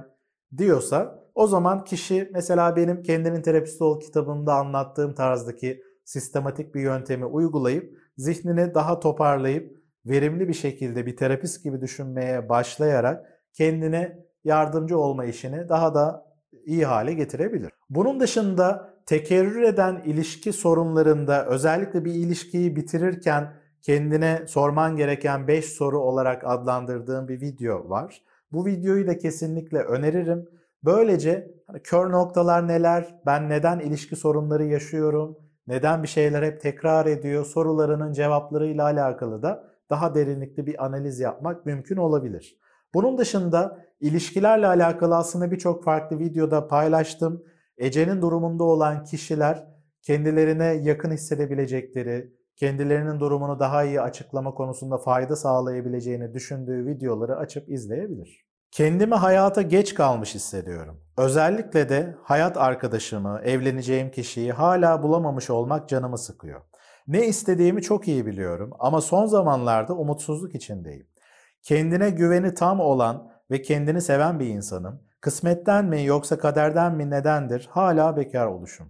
diyorsa 0.56 1.24
o 1.34 1.46
zaman 1.46 1.84
kişi 1.84 2.30
mesela 2.34 2.76
benim 2.76 3.02
Kendinin 3.02 3.42
Terapisti 3.42 3.84
Ol 3.84 4.00
kitabımda 4.00 4.54
anlattığım 4.54 5.14
tarzdaki 5.14 5.82
sistematik 6.04 6.74
bir 6.74 6.80
yöntemi 6.80 7.24
uygulayıp 7.24 7.98
zihnini 8.16 8.74
daha 8.74 9.00
toparlayıp 9.00 9.78
verimli 10.06 10.48
bir 10.48 10.54
şekilde 10.54 11.06
bir 11.06 11.16
terapist 11.16 11.64
gibi 11.64 11.80
düşünmeye 11.80 12.48
başlayarak 12.48 13.26
kendine 13.52 14.18
yardımcı 14.44 14.98
olma 14.98 15.24
işini 15.24 15.68
daha 15.68 15.94
da 15.94 16.24
iyi 16.64 16.86
hale 16.86 17.12
getirebilir. 17.14 17.70
Bunun 17.90 18.20
dışında 18.20 18.94
tekerrür 19.08 19.62
eden 19.62 20.02
ilişki 20.04 20.52
sorunlarında 20.52 21.46
özellikle 21.46 22.04
bir 22.04 22.14
ilişkiyi 22.14 22.76
bitirirken 22.76 23.52
kendine 23.82 24.42
sorman 24.46 24.96
gereken 24.96 25.48
5 25.48 25.64
soru 25.64 25.98
olarak 25.98 26.42
adlandırdığım 26.46 27.28
bir 27.28 27.40
video 27.40 27.90
var. 27.90 28.22
Bu 28.52 28.66
videoyu 28.66 29.06
da 29.06 29.18
kesinlikle 29.18 29.78
öneririm. 29.78 30.48
Böylece 30.84 31.54
hani 31.66 31.82
kör 31.82 32.10
noktalar 32.10 32.68
neler, 32.68 33.20
ben 33.26 33.48
neden 33.48 33.78
ilişki 33.80 34.16
sorunları 34.16 34.64
yaşıyorum, 34.64 35.38
neden 35.66 36.02
bir 36.02 36.08
şeyler 36.08 36.42
hep 36.42 36.60
tekrar 36.60 37.06
ediyor 37.06 37.44
sorularının 37.44 38.12
cevaplarıyla 38.12 38.84
alakalı 38.84 39.42
da 39.42 39.64
daha 39.90 40.14
derinlikli 40.14 40.66
bir 40.66 40.84
analiz 40.84 41.20
yapmak 41.20 41.66
mümkün 41.66 41.96
olabilir. 41.96 42.58
Bunun 42.94 43.18
dışında 43.18 43.78
ilişkilerle 44.00 44.66
alakalı 44.66 45.16
aslında 45.16 45.50
birçok 45.50 45.84
farklı 45.84 46.18
videoda 46.18 46.68
paylaştım. 46.68 47.42
Ece'nin 47.78 48.22
durumunda 48.22 48.64
olan 48.64 49.04
kişiler 49.04 49.66
kendilerine 50.02 50.64
yakın 50.64 51.10
hissedebilecekleri, 51.10 52.32
kendilerinin 52.56 53.20
durumunu 53.20 53.58
daha 53.58 53.84
iyi 53.84 54.00
açıklama 54.00 54.54
konusunda 54.54 54.98
fayda 54.98 55.36
sağlayabileceğini 55.36 56.34
düşündüğü 56.34 56.86
videoları 56.86 57.36
açıp 57.36 57.68
izleyebilir. 57.70 58.48
Kendimi 58.70 59.14
hayata 59.14 59.62
geç 59.62 59.94
kalmış 59.94 60.34
hissediyorum. 60.34 61.00
Özellikle 61.16 61.88
de 61.88 62.14
hayat 62.22 62.56
arkadaşımı, 62.56 63.40
evleneceğim 63.44 64.10
kişiyi 64.10 64.52
hala 64.52 65.02
bulamamış 65.02 65.50
olmak 65.50 65.88
canımı 65.88 66.18
sıkıyor. 66.18 66.60
Ne 67.06 67.26
istediğimi 67.26 67.82
çok 67.82 68.08
iyi 68.08 68.26
biliyorum 68.26 68.70
ama 68.78 69.00
son 69.00 69.26
zamanlarda 69.26 69.94
umutsuzluk 69.94 70.54
içindeyim. 70.54 71.06
Kendine 71.62 72.10
güveni 72.10 72.54
tam 72.54 72.80
olan 72.80 73.30
ve 73.50 73.62
kendini 73.62 74.00
seven 74.00 74.40
bir 74.40 74.46
insanım. 74.46 75.02
Kısmetten 75.20 75.84
mi 75.84 76.04
yoksa 76.04 76.38
kaderden 76.38 76.94
mi 76.94 77.10
nedendir 77.10 77.68
hala 77.70 78.16
bekar 78.16 78.46
oluşum. 78.46 78.86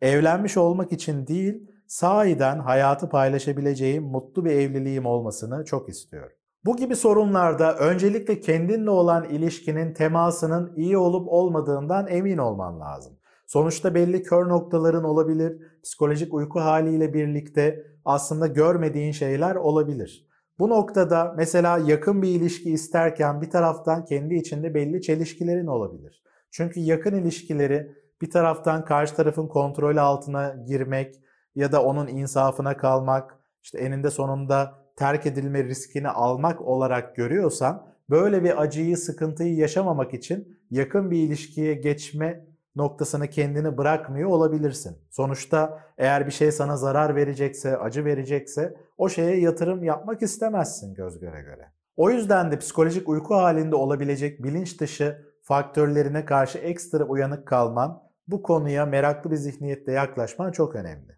Evlenmiş 0.00 0.56
olmak 0.56 0.92
için 0.92 1.26
değil, 1.26 1.68
sahiden 1.86 2.58
hayatı 2.58 3.08
paylaşabileceğim 3.08 4.04
mutlu 4.04 4.44
bir 4.44 4.50
evliliğim 4.50 5.06
olmasını 5.06 5.64
çok 5.64 5.88
istiyorum. 5.88 6.36
Bu 6.64 6.76
gibi 6.76 6.96
sorunlarda 6.96 7.76
öncelikle 7.76 8.40
kendinle 8.40 8.90
olan 8.90 9.24
ilişkinin 9.24 9.94
temasının 9.94 10.76
iyi 10.76 10.96
olup 10.98 11.28
olmadığından 11.28 12.06
emin 12.08 12.38
olman 12.38 12.80
lazım. 12.80 13.18
Sonuçta 13.46 13.94
belli 13.94 14.22
kör 14.22 14.48
noktaların 14.48 15.04
olabilir, 15.04 15.58
psikolojik 15.84 16.34
uyku 16.34 16.60
haliyle 16.60 17.14
birlikte 17.14 17.86
aslında 18.04 18.46
görmediğin 18.46 19.12
şeyler 19.12 19.54
olabilir. 19.54 20.28
Bu 20.58 20.68
noktada 20.68 21.34
mesela 21.36 21.78
yakın 21.78 22.22
bir 22.22 22.28
ilişki 22.28 22.72
isterken 22.72 23.42
bir 23.42 23.50
taraftan 23.50 24.04
kendi 24.04 24.34
içinde 24.34 24.74
belli 24.74 25.02
çelişkilerin 25.02 25.66
olabilir. 25.66 26.22
Çünkü 26.50 26.80
yakın 26.80 27.14
ilişkileri 27.14 27.92
bir 28.22 28.30
taraftan 28.30 28.84
karşı 28.84 29.14
tarafın 29.14 29.48
kontrolü 29.48 30.00
altına 30.00 30.56
girmek 30.66 31.14
ya 31.54 31.72
da 31.72 31.84
onun 31.84 32.06
insafına 32.06 32.76
kalmak, 32.76 33.38
işte 33.62 33.78
eninde 33.78 34.10
sonunda 34.10 34.74
terk 34.96 35.26
edilme 35.26 35.64
riskini 35.64 36.08
almak 36.08 36.60
olarak 36.60 37.16
görüyorsan 37.16 37.86
böyle 38.10 38.44
bir 38.44 38.62
acıyı, 38.62 38.96
sıkıntıyı 38.96 39.54
yaşamamak 39.54 40.14
için 40.14 40.58
yakın 40.70 41.10
bir 41.10 41.18
ilişkiye 41.18 41.74
geçme 41.74 42.46
noktasını 42.76 43.28
kendini 43.28 43.78
bırakmıyor 43.78 44.30
olabilirsin. 44.30 44.98
Sonuçta 45.10 45.78
eğer 45.98 46.26
bir 46.26 46.32
şey 46.32 46.52
sana 46.52 46.76
zarar 46.76 47.16
verecekse, 47.16 47.76
acı 47.76 48.04
verecekse 48.04 48.76
o 48.98 49.08
şeye 49.08 49.40
yatırım 49.40 49.84
yapmak 49.84 50.22
istemezsin 50.22 50.94
göz 50.94 51.20
göre 51.20 51.42
göre. 51.42 51.72
O 51.96 52.10
yüzden 52.10 52.52
de 52.52 52.58
psikolojik 52.58 53.08
uyku 53.08 53.34
halinde 53.34 53.76
olabilecek 53.76 54.42
bilinç 54.42 54.80
dışı 54.80 55.32
faktörlerine 55.42 56.24
karşı 56.24 56.58
ekstra 56.58 57.04
uyanık 57.04 57.46
kalman, 57.48 58.02
bu 58.28 58.42
konuya 58.42 58.86
meraklı 58.86 59.30
bir 59.30 59.36
zihniyetle 59.36 59.92
yaklaşman 59.92 60.52
çok 60.52 60.74
önemli. 60.74 61.16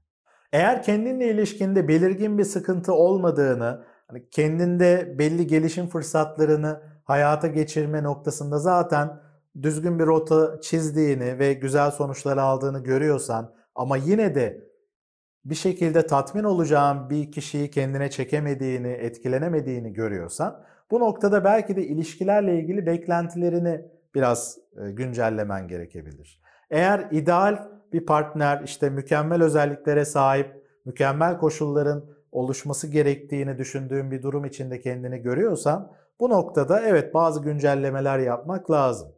Eğer 0.52 0.82
kendinle 0.82 1.30
ilişkinde 1.30 1.88
belirgin 1.88 2.38
bir 2.38 2.44
sıkıntı 2.44 2.94
olmadığını, 2.94 3.84
hani 4.08 4.28
kendinde 4.30 5.18
belli 5.18 5.46
gelişim 5.46 5.86
fırsatlarını 5.86 6.82
hayata 7.04 7.46
geçirme 7.46 8.02
noktasında 8.02 8.58
zaten 8.58 9.20
düzgün 9.62 9.98
bir 9.98 10.06
rota 10.06 10.60
çizdiğini 10.60 11.38
ve 11.38 11.52
güzel 11.52 11.90
sonuçlar 11.90 12.36
aldığını 12.36 12.82
görüyorsan 12.82 13.54
ama 13.74 13.96
yine 13.96 14.34
de 14.34 14.64
bir 15.44 15.54
şekilde 15.54 16.06
tatmin 16.06 16.44
olacağın 16.44 17.10
bir 17.10 17.32
kişiyi 17.32 17.70
kendine 17.70 18.10
çekemediğini, 18.10 18.88
etkilenemediğini 18.88 19.92
görüyorsan 19.92 20.64
bu 20.90 21.00
noktada 21.00 21.44
belki 21.44 21.76
de 21.76 21.86
ilişkilerle 21.86 22.60
ilgili 22.60 22.86
beklentilerini 22.86 23.82
biraz 24.14 24.58
e, 24.76 24.90
güncellemen 24.90 25.68
gerekebilir. 25.68 26.42
Eğer 26.70 27.08
ideal 27.10 27.68
bir 27.92 28.06
partner 28.06 28.62
işte 28.64 28.90
mükemmel 28.90 29.42
özelliklere 29.42 30.04
sahip, 30.04 30.64
mükemmel 30.84 31.38
koşulların 31.38 32.04
oluşması 32.32 32.86
gerektiğini 32.86 33.58
düşündüğün 33.58 34.10
bir 34.10 34.22
durum 34.22 34.44
içinde 34.44 34.80
kendini 34.80 35.18
görüyorsan 35.18 35.92
bu 36.20 36.30
noktada 36.30 36.80
evet 36.80 37.14
bazı 37.14 37.42
güncellemeler 37.42 38.18
yapmak 38.18 38.70
lazım. 38.70 39.13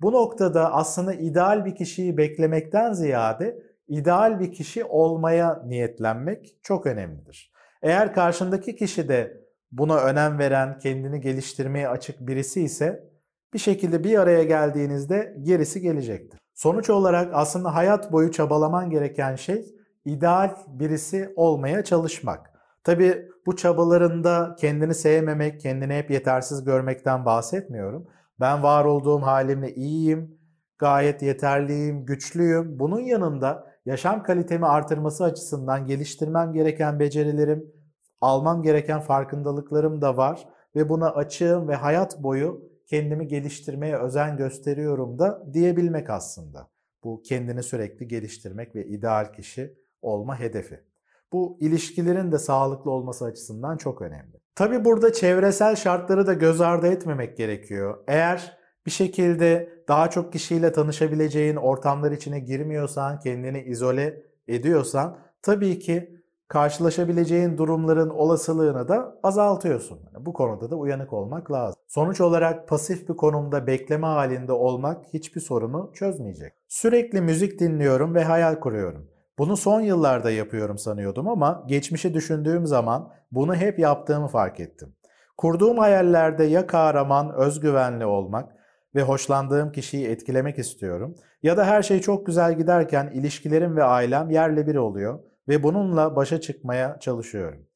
Bu 0.00 0.12
noktada 0.12 0.72
aslında 0.72 1.14
ideal 1.14 1.64
bir 1.64 1.74
kişiyi 1.74 2.16
beklemekten 2.16 2.92
ziyade 2.92 3.62
ideal 3.88 4.40
bir 4.40 4.52
kişi 4.52 4.84
olmaya 4.84 5.62
niyetlenmek 5.66 6.56
çok 6.62 6.86
önemlidir. 6.86 7.52
Eğer 7.82 8.14
karşındaki 8.14 8.76
kişi 8.76 9.08
de 9.08 9.40
buna 9.72 9.96
önem 9.96 10.38
veren, 10.38 10.78
kendini 10.78 11.20
geliştirmeye 11.20 11.88
açık 11.88 12.20
birisi 12.20 12.62
ise 12.62 13.10
bir 13.54 13.58
şekilde 13.58 14.04
bir 14.04 14.18
araya 14.18 14.44
geldiğinizde 14.44 15.36
gerisi 15.42 15.80
gelecektir. 15.80 16.40
Sonuç 16.54 16.90
olarak 16.90 17.30
aslında 17.32 17.74
hayat 17.74 18.12
boyu 18.12 18.32
çabalaman 18.32 18.90
gereken 18.90 19.36
şey 19.36 19.66
ideal 20.04 20.56
birisi 20.68 21.32
olmaya 21.36 21.84
çalışmak. 21.84 22.50
Tabi 22.84 23.28
bu 23.46 23.56
çabalarında 23.56 24.56
kendini 24.58 24.94
sevmemek, 24.94 25.60
kendini 25.60 25.94
hep 25.94 26.10
yetersiz 26.10 26.64
görmekten 26.64 27.24
bahsetmiyorum. 27.24 28.06
Ben 28.40 28.62
var 28.62 28.84
olduğum 28.84 29.22
halimle 29.22 29.74
iyiyim, 29.74 30.38
gayet 30.78 31.22
yeterliyim, 31.22 32.06
güçlüyüm. 32.06 32.78
Bunun 32.78 33.00
yanında 33.00 33.66
yaşam 33.86 34.22
kalitemi 34.22 34.66
artırması 34.66 35.24
açısından 35.24 35.86
geliştirmem 35.86 36.52
gereken 36.52 37.00
becerilerim, 37.00 37.72
almam 38.20 38.62
gereken 38.62 39.00
farkındalıklarım 39.00 40.02
da 40.02 40.16
var 40.16 40.48
ve 40.76 40.88
buna 40.88 41.10
açığım 41.10 41.68
ve 41.68 41.74
hayat 41.74 42.22
boyu 42.22 42.70
kendimi 42.86 43.28
geliştirmeye 43.28 43.96
özen 43.96 44.36
gösteriyorum 44.36 45.18
da 45.18 45.42
diyebilmek 45.52 46.10
aslında. 46.10 46.70
Bu 47.04 47.22
kendini 47.22 47.62
sürekli 47.62 48.08
geliştirmek 48.08 48.74
ve 48.74 48.86
ideal 48.86 49.32
kişi 49.32 49.74
olma 50.02 50.40
hedefi. 50.40 50.80
Bu 51.32 51.58
ilişkilerin 51.60 52.32
de 52.32 52.38
sağlıklı 52.38 52.90
olması 52.90 53.24
açısından 53.24 53.76
çok 53.76 54.02
önemli. 54.02 54.39
Tabi 54.60 54.84
burada 54.84 55.12
çevresel 55.12 55.76
şartları 55.76 56.26
da 56.26 56.32
göz 56.34 56.60
ardı 56.60 56.86
etmemek 56.86 57.36
gerekiyor. 57.36 57.98
Eğer 58.08 58.56
bir 58.86 58.90
şekilde 58.90 59.68
daha 59.88 60.10
çok 60.10 60.32
kişiyle 60.32 60.72
tanışabileceğin 60.72 61.56
ortamlar 61.56 62.12
içine 62.12 62.40
girmiyorsan, 62.40 63.20
kendini 63.20 63.62
izole 63.62 64.22
ediyorsan 64.48 65.18
tabii 65.42 65.78
ki 65.78 66.22
karşılaşabileceğin 66.48 67.58
durumların 67.58 68.10
olasılığını 68.10 68.88
da 68.88 69.18
azaltıyorsun. 69.22 69.98
Yani 70.14 70.26
bu 70.26 70.32
konuda 70.32 70.70
da 70.70 70.76
uyanık 70.76 71.12
olmak 71.12 71.52
lazım. 71.52 71.82
Sonuç 71.86 72.20
olarak 72.20 72.68
pasif 72.68 73.08
bir 73.08 73.16
konumda 73.16 73.66
bekleme 73.66 74.06
halinde 74.06 74.52
olmak 74.52 75.04
hiçbir 75.14 75.40
sorunu 75.40 75.90
çözmeyecek. 75.94 76.52
Sürekli 76.68 77.20
müzik 77.20 77.60
dinliyorum 77.60 78.14
ve 78.14 78.24
hayal 78.24 78.60
kuruyorum. 78.60 79.10
Bunu 79.40 79.56
son 79.56 79.80
yıllarda 79.80 80.30
yapıyorum 80.30 80.78
sanıyordum 80.78 81.28
ama 81.28 81.64
geçmişi 81.66 82.14
düşündüğüm 82.14 82.66
zaman 82.66 83.12
bunu 83.32 83.54
hep 83.54 83.78
yaptığımı 83.78 84.28
fark 84.28 84.60
ettim. 84.60 84.96
Kurduğum 85.36 85.78
hayallerde 85.78 86.44
ya 86.44 86.66
kahraman, 86.66 87.34
özgüvenli 87.34 88.06
olmak 88.06 88.52
ve 88.94 89.02
hoşlandığım 89.02 89.72
kişiyi 89.72 90.08
etkilemek 90.08 90.58
istiyorum 90.58 91.14
ya 91.42 91.56
da 91.56 91.64
her 91.64 91.82
şey 91.82 92.00
çok 92.00 92.26
güzel 92.26 92.58
giderken 92.58 93.10
ilişkilerim 93.14 93.76
ve 93.76 93.84
ailem 93.84 94.30
yerle 94.30 94.66
bir 94.66 94.76
oluyor 94.76 95.20
ve 95.48 95.62
bununla 95.62 96.16
başa 96.16 96.40
çıkmaya 96.40 96.98
çalışıyorum. 97.00 97.66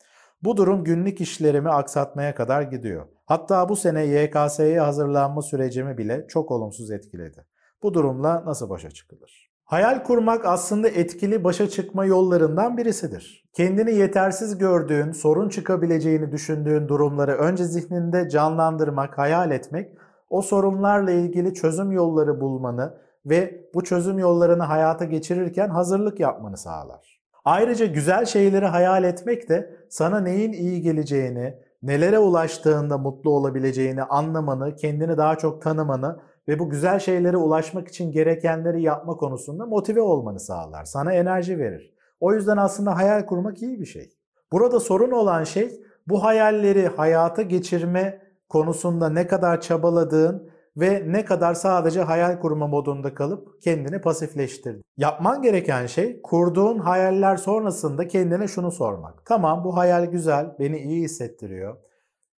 Bu 0.42 0.57
durum 0.57 0.85
günlük 0.85 1.20
işlerimi 1.20 1.70
aksatmaya 1.70 2.35
kadar 2.35 2.62
gidiyor. 2.62 3.07
Hatta 3.27 3.68
bu 3.68 3.77
sene 3.77 4.05
YKS'ye 4.05 4.81
hazırlanma 4.81 5.42
sürecimi 5.42 5.98
bile 5.98 6.27
çok 6.29 6.50
olumsuz 6.50 6.90
etkiledi. 6.90 7.46
Bu 7.83 7.94
durumla 7.94 8.42
nasıl 8.46 8.70
başa 8.70 8.90
çıkılır? 8.90 9.54
Hayal 9.64 10.05
kurmak 10.05 10.44
aslında 10.44 10.88
etkili 10.88 11.44
başa 11.44 11.68
çıkma 11.68 12.05
yollarından 12.05 12.77
birisidir. 12.77 13.44
Kendini 13.53 13.94
yetersiz 13.94 14.59
gördüğün, 14.59 15.12
sorun 15.12 15.48
çıkabileceğini 15.48 16.33
düşündüğün 16.33 16.88
durumları 16.88 17.33
önce 17.33 17.64
zihninde 17.64 18.29
canlandırmak, 18.29 19.18
hayal 19.18 19.50
etmek, 19.50 19.90
o 20.31 20.42
sorunlarla 20.42 21.11
ilgili 21.11 21.55
çözüm 21.55 21.92
yolları 21.92 22.40
bulmanı 22.40 22.94
ve 23.27 23.64
bu 23.74 23.85
çözüm 23.85 24.18
yollarını 24.18 24.62
hayata 24.62 25.05
geçirirken 25.05 25.68
hazırlık 25.68 26.20
yapmanı 26.20 26.57
sağlar. 26.57 27.20
Ayrıca 27.44 27.87
güzel 27.87 28.24
şeyleri 28.24 28.66
hayal 28.66 29.05
etmek 29.05 29.48
de 29.48 29.77
sana 29.88 30.20
neyin 30.20 30.53
iyi 30.53 30.83
geleceğini, 30.83 31.55
nelere 31.83 32.18
ulaştığında 32.18 32.98
mutlu 32.98 33.31
olabileceğini 33.31 34.03
anlamanı, 34.03 34.77
kendini 34.77 35.16
daha 35.16 35.38
çok 35.38 35.62
tanımanı 35.62 36.16
ve 36.48 36.59
bu 36.59 36.70
güzel 36.70 36.98
şeylere 36.98 37.37
ulaşmak 37.37 37.88
için 37.88 38.12
gerekenleri 38.12 38.83
yapma 38.83 39.16
konusunda 39.16 39.66
motive 39.66 40.00
olmanı 40.00 40.40
sağlar. 40.40 40.85
Sana 40.85 41.12
enerji 41.12 41.59
verir. 41.59 41.94
O 42.20 42.35
yüzden 42.35 42.57
aslında 42.57 42.96
hayal 42.96 43.26
kurmak 43.26 43.62
iyi 43.62 43.80
bir 43.80 43.87
şey. 43.87 44.11
Burada 44.52 44.80
sorun 44.80 45.11
olan 45.11 45.44
şey 45.44 45.80
bu 46.09 46.24
hayalleri 46.24 46.87
hayata 46.87 47.42
geçirme 47.42 48.22
konusunda 48.48 49.09
ne 49.09 49.26
kadar 49.26 49.61
çabaladığın 49.61 50.50
ve 50.76 51.02
ne 51.07 51.24
kadar 51.24 51.54
sadece 51.54 52.02
hayal 52.02 52.40
kurma 52.40 52.66
modunda 52.66 53.14
kalıp 53.14 53.62
kendini 53.62 54.00
pasifleştirdin. 54.00 54.83
Yapman 54.96 55.42
gereken 55.42 55.87
şey 55.87 56.22
kurduğun 56.22 56.78
hayaller 56.78 57.37
sonrasında 57.37 58.09
kendine 58.09 58.48
şunu 58.48 58.70
sormak. 58.70 59.26
Tamam 59.26 59.64
bu 59.64 59.76
hayal 59.76 60.04
güzel, 60.04 60.57
beni 60.59 60.78
iyi 60.78 61.04
hissettiriyor. 61.04 61.76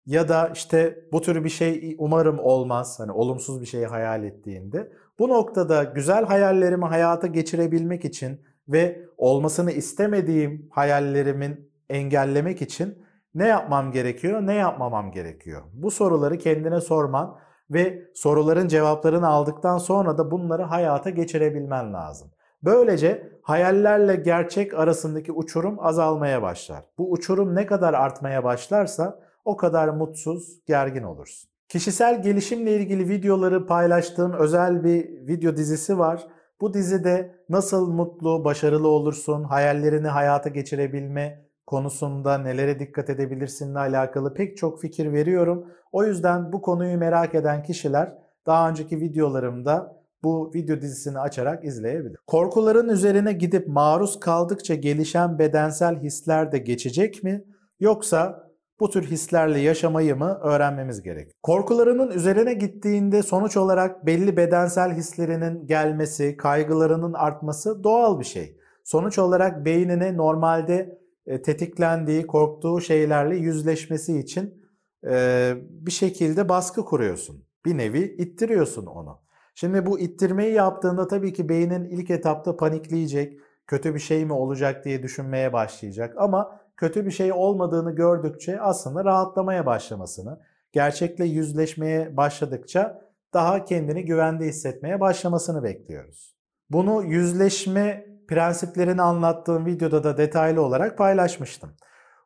Ya 0.06 0.28
da 0.28 0.50
işte 0.54 1.04
bu 1.12 1.20
tür 1.20 1.44
bir 1.44 1.48
şey 1.48 1.96
umarım 1.98 2.38
olmaz. 2.38 3.00
Hani 3.00 3.12
olumsuz 3.12 3.60
bir 3.60 3.66
şeyi 3.66 3.86
hayal 3.86 4.24
ettiğinde. 4.24 4.92
Bu 5.18 5.28
noktada 5.28 5.84
güzel 5.84 6.24
hayallerimi 6.24 6.84
hayata 6.84 7.26
geçirebilmek 7.26 8.04
için 8.04 8.40
ve 8.68 9.06
olmasını 9.16 9.72
istemediğim 9.72 10.68
hayallerimin 10.70 11.70
engellemek 11.90 12.62
için 12.62 12.98
ne 13.34 13.46
yapmam 13.46 13.92
gerekiyor, 13.92 14.46
ne 14.46 14.54
yapmamam 14.54 15.12
gerekiyor? 15.12 15.62
Bu 15.72 15.90
soruları 15.90 16.38
kendine 16.38 16.80
sorman 16.80 17.38
ve 17.70 18.02
soruların 18.14 18.68
cevaplarını 18.68 19.28
aldıktan 19.28 19.78
sonra 19.78 20.18
da 20.18 20.30
bunları 20.30 20.62
hayata 20.62 21.10
geçirebilmen 21.10 21.92
lazım. 21.92 22.30
Böylece 22.62 23.32
hayallerle 23.42 24.16
gerçek 24.16 24.74
arasındaki 24.74 25.32
uçurum 25.32 25.76
azalmaya 25.80 26.42
başlar. 26.42 26.84
Bu 26.98 27.12
uçurum 27.12 27.54
ne 27.54 27.66
kadar 27.66 27.94
artmaya 27.94 28.44
başlarsa 28.44 29.25
o 29.46 29.56
kadar 29.56 29.88
mutsuz, 29.88 30.64
gergin 30.66 31.02
olursun. 31.02 31.50
Kişisel 31.68 32.22
gelişimle 32.22 32.76
ilgili 32.76 33.08
videoları 33.08 33.66
paylaştığım 33.66 34.32
özel 34.32 34.84
bir 34.84 35.26
video 35.26 35.56
dizisi 35.56 35.98
var. 35.98 36.26
Bu 36.60 36.74
dizide 36.74 37.34
nasıl 37.48 37.92
mutlu, 37.92 38.44
başarılı 38.44 38.88
olursun, 38.88 39.44
hayallerini 39.44 40.08
hayata 40.08 40.48
geçirebilme 40.48 41.46
konusunda 41.66 42.38
nelere 42.38 42.78
dikkat 42.78 43.10
edebilirsinle 43.10 43.78
alakalı 43.78 44.34
pek 44.34 44.56
çok 44.56 44.80
fikir 44.80 45.12
veriyorum. 45.12 45.66
O 45.92 46.04
yüzden 46.04 46.52
bu 46.52 46.62
konuyu 46.62 46.98
merak 46.98 47.34
eden 47.34 47.62
kişiler 47.62 48.14
daha 48.46 48.70
önceki 48.70 49.00
videolarımda 49.00 49.96
bu 50.22 50.50
video 50.54 50.80
dizisini 50.80 51.18
açarak 51.18 51.64
izleyebilir. 51.64 52.18
Korkuların 52.26 52.88
üzerine 52.88 53.32
gidip 53.32 53.68
maruz 53.68 54.20
kaldıkça 54.20 54.74
gelişen 54.74 55.38
bedensel 55.38 56.00
hisler 56.00 56.52
de 56.52 56.58
geçecek 56.58 57.22
mi? 57.22 57.44
Yoksa 57.80 58.45
bu 58.80 58.90
tür 58.90 59.02
hislerle 59.02 59.60
yaşamayı 59.60 60.16
mı 60.16 60.38
öğrenmemiz 60.42 61.02
gerek. 61.02 61.32
Korkularının 61.42 62.10
üzerine 62.10 62.54
gittiğinde 62.54 63.22
sonuç 63.22 63.56
olarak 63.56 64.06
belli 64.06 64.36
bedensel 64.36 64.92
hislerinin 64.92 65.66
gelmesi, 65.66 66.36
kaygılarının 66.36 67.12
artması 67.12 67.84
doğal 67.84 68.20
bir 68.20 68.24
şey. 68.24 68.56
Sonuç 68.84 69.18
olarak 69.18 69.64
beynine 69.64 70.16
normalde 70.16 70.98
e, 71.26 71.42
tetiklendiği, 71.42 72.26
korktuğu 72.26 72.80
şeylerle 72.80 73.36
yüzleşmesi 73.36 74.18
için 74.18 74.66
e, 75.10 75.54
bir 75.68 75.92
şekilde 75.92 76.48
baskı 76.48 76.84
kuruyorsun. 76.84 77.44
Bir 77.64 77.78
nevi 77.78 78.00
ittiriyorsun 78.18 78.86
onu. 78.86 79.20
Şimdi 79.54 79.86
bu 79.86 79.98
ittirmeyi 79.98 80.54
yaptığında 80.54 81.08
tabii 81.08 81.32
ki 81.32 81.48
beynin 81.48 81.84
ilk 81.84 82.10
etapta 82.10 82.56
panikleyecek, 82.56 83.40
kötü 83.66 83.94
bir 83.94 84.00
şey 84.00 84.24
mi 84.24 84.32
olacak 84.32 84.84
diye 84.84 85.02
düşünmeye 85.02 85.52
başlayacak. 85.52 86.14
Ama 86.18 86.60
kötü 86.76 87.06
bir 87.06 87.10
şey 87.10 87.32
olmadığını 87.32 87.94
gördükçe 87.94 88.60
aslında 88.60 89.04
rahatlamaya 89.04 89.66
başlamasını, 89.66 90.40
gerçekle 90.72 91.24
yüzleşmeye 91.24 92.16
başladıkça 92.16 93.02
daha 93.34 93.64
kendini 93.64 94.04
güvende 94.04 94.46
hissetmeye 94.46 95.00
başlamasını 95.00 95.62
bekliyoruz. 95.62 96.36
Bunu 96.70 97.02
yüzleşme 97.02 98.06
prensiplerini 98.28 99.02
anlattığım 99.02 99.66
videoda 99.66 100.04
da 100.04 100.18
detaylı 100.18 100.62
olarak 100.62 100.98
paylaşmıştım. 100.98 101.70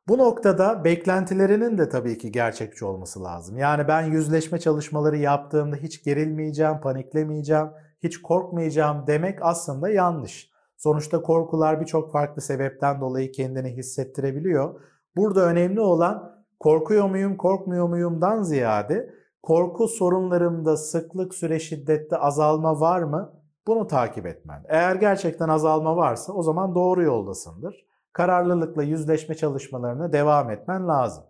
Bu 0.08 0.18
noktada 0.18 0.84
beklentilerinin 0.84 1.78
de 1.78 1.88
tabii 1.88 2.18
ki 2.18 2.32
gerçekçi 2.32 2.84
olması 2.84 3.24
lazım. 3.24 3.58
Yani 3.58 3.88
ben 3.88 4.02
yüzleşme 4.02 4.60
çalışmaları 4.60 5.16
yaptığımda 5.16 5.76
hiç 5.76 6.04
gerilmeyeceğim, 6.04 6.80
paniklemeyeceğim, 6.80 7.68
hiç 8.02 8.22
korkmayacağım 8.22 9.06
demek 9.06 9.38
aslında 9.42 9.90
yanlış. 9.90 10.49
Sonuçta 10.82 11.22
korkular 11.22 11.80
birçok 11.80 12.12
farklı 12.12 12.42
sebepten 12.42 13.00
dolayı 13.00 13.32
kendini 13.32 13.68
hissettirebiliyor. 13.68 14.80
Burada 15.16 15.46
önemli 15.46 15.80
olan 15.80 16.44
korkuyor 16.60 17.08
muyum, 17.08 17.36
korkmuyor 17.36 17.88
muyumdan 17.88 18.42
ziyade 18.42 19.14
korku 19.42 19.88
sorunlarımda 19.88 20.76
sıklık, 20.76 21.34
süre, 21.34 21.58
şiddette 21.58 22.16
azalma 22.16 22.80
var 22.80 23.02
mı? 23.02 23.32
Bunu 23.66 23.86
takip 23.86 24.26
etmen. 24.26 24.64
Eğer 24.68 24.96
gerçekten 24.96 25.48
azalma 25.48 25.96
varsa 25.96 26.32
o 26.32 26.42
zaman 26.42 26.74
doğru 26.74 27.02
yoldasındır. 27.02 27.86
Kararlılıkla 28.12 28.82
yüzleşme 28.82 29.34
çalışmalarına 29.34 30.12
devam 30.12 30.50
etmen 30.50 30.88
lazım. 30.88 31.24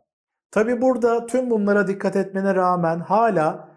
Tabi 0.51 0.83
burada 0.83 1.27
tüm 1.27 1.51
bunlara 1.51 1.87
dikkat 1.87 2.17
etmene 2.17 2.55
rağmen 2.55 3.01
hala 3.01 3.69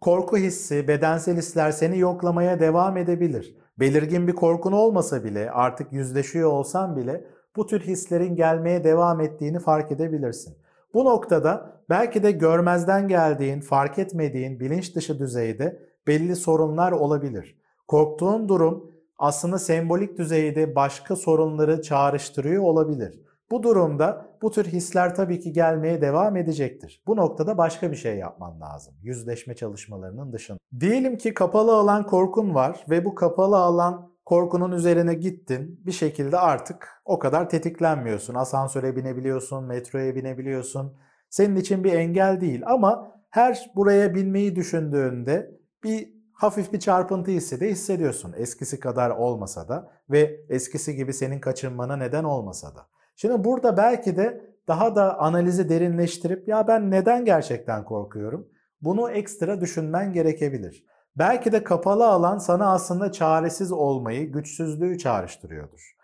korku 0.00 0.36
hissi, 0.36 0.88
bedensel 0.88 1.36
hisler 1.36 1.70
seni 1.70 1.98
yoklamaya 1.98 2.60
devam 2.60 2.96
edebilir. 2.96 3.61
Belirgin 3.78 4.28
bir 4.28 4.32
korkun 4.32 4.72
olmasa 4.72 5.24
bile, 5.24 5.50
artık 5.50 5.92
yüzleşiyor 5.92 6.50
olsan 6.50 6.96
bile 6.96 7.24
bu 7.56 7.66
tür 7.66 7.80
hislerin 7.80 8.36
gelmeye 8.36 8.84
devam 8.84 9.20
ettiğini 9.20 9.58
fark 9.58 9.92
edebilirsin. 9.92 10.56
Bu 10.94 11.04
noktada 11.04 11.82
belki 11.90 12.22
de 12.22 12.30
görmezden 12.30 13.08
geldiğin, 13.08 13.60
fark 13.60 13.98
etmediğin 13.98 14.60
bilinç 14.60 14.94
dışı 14.94 15.18
düzeyde 15.18 15.82
belli 16.06 16.36
sorunlar 16.36 16.92
olabilir. 16.92 17.56
Korktuğun 17.88 18.48
durum 18.48 18.90
aslında 19.18 19.58
sembolik 19.58 20.18
düzeyde 20.18 20.74
başka 20.74 21.16
sorunları 21.16 21.82
çağrıştırıyor 21.82 22.62
olabilir. 22.62 23.20
Bu 23.52 23.62
durumda 23.62 24.26
bu 24.42 24.50
tür 24.50 24.64
hisler 24.64 25.14
tabii 25.14 25.40
ki 25.40 25.52
gelmeye 25.52 26.00
devam 26.00 26.36
edecektir. 26.36 27.02
Bu 27.06 27.16
noktada 27.16 27.58
başka 27.58 27.90
bir 27.90 27.96
şey 27.96 28.16
yapman 28.16 28.60
lazım. 28.60 28.94
Yüzleşme 29.02 29.54
çalışmalarının 29.54 30.32
dışında. 30.32 30.58
Diyelim 30.80 31.18
ki 31.18 31.34
kapalı 31.34 31.76
alan 31.76 32.06
korkun 32.06 32.54
var 32.54 32.84
ve 32.90 33.04
bu 33.04 33.14
kapalı 33.14 33.56
alan 33.56 34.12
korkunun 34.24 34.72
üzerine 34.72 35.14
gittin. 35.14 35.80
Bir 35.86 35.92
şekilde 35.92 36.38
artık 36.38 36.88
o 37.04 37.18
kadar 37.18 37.48
tetiklenmiyorsun. 37.48 38.34
Asansöre 38.34 38.96
binebiliyorsun, 38.96 39.64
metroya 39.64 40.14
binebiliyorsun. 40.14 40.96
Senin 41.30 41.56
için 41.56 41.84
bir 41.84 41.92
engel 41.92 42.40
değil 42.40 42.62
ama 42.66 43.12
her 43.30 43.70
buraya 43.76 44.14
binmeyi 44.14 44.56
düşündüğünde 44.56 45.50
bir 45.84 46.14
hafif 46.32 46.72
bir 46.72 46.80
çarpıntı 46.80 47.30
hissi 47.30 47.60
de 47.60 47.70
hissediyorsun. 47.70 48.34
Eskisi 48.36 48.80
kadar 48.80 49.10
olmasa 49.10 49.68
da 49.68 49.90
ve 50.10 50.40
eskisi 50.48 50.96
gibi 50.96 51.12
senin 51.12 51.40
kaçınmana 51.40 51.96
neden 51.96 52.24
olmasa 52.24 52.74
da. 52.76 52.91
Şimdi 53.22 53.44
burada 53.44 53.76
belki 53.76 54.16
de 54.16 54.54
daha 54.68 54.96
da 54.96 55.18
analizi 55.18 55.68
derinleştirip 55.68 56.48
ya 56.48 56.68
ben 56.68 56.90
neden 56.90 57.24
gerçekten 57.24 57.84
korkuyorum? 57.84 58.48
Bunu 58.80 59.10
ekstra 59.10 59.60
düşünmen 59.60 60.12
gerekebilir. 60.12 60.84
Belki 61.16 61.52
de 61.52 61.64
kapalı 61.64 62.06
alan 62.06 62.38
sana 62.38 62.72
aslında 62.72 63.12
çaresiz 63.12 63.72
olmayı, 63.72 64.32
güçsüzlüğü 64.32 64.98
çağrıştırıyordur. 64.98 65.96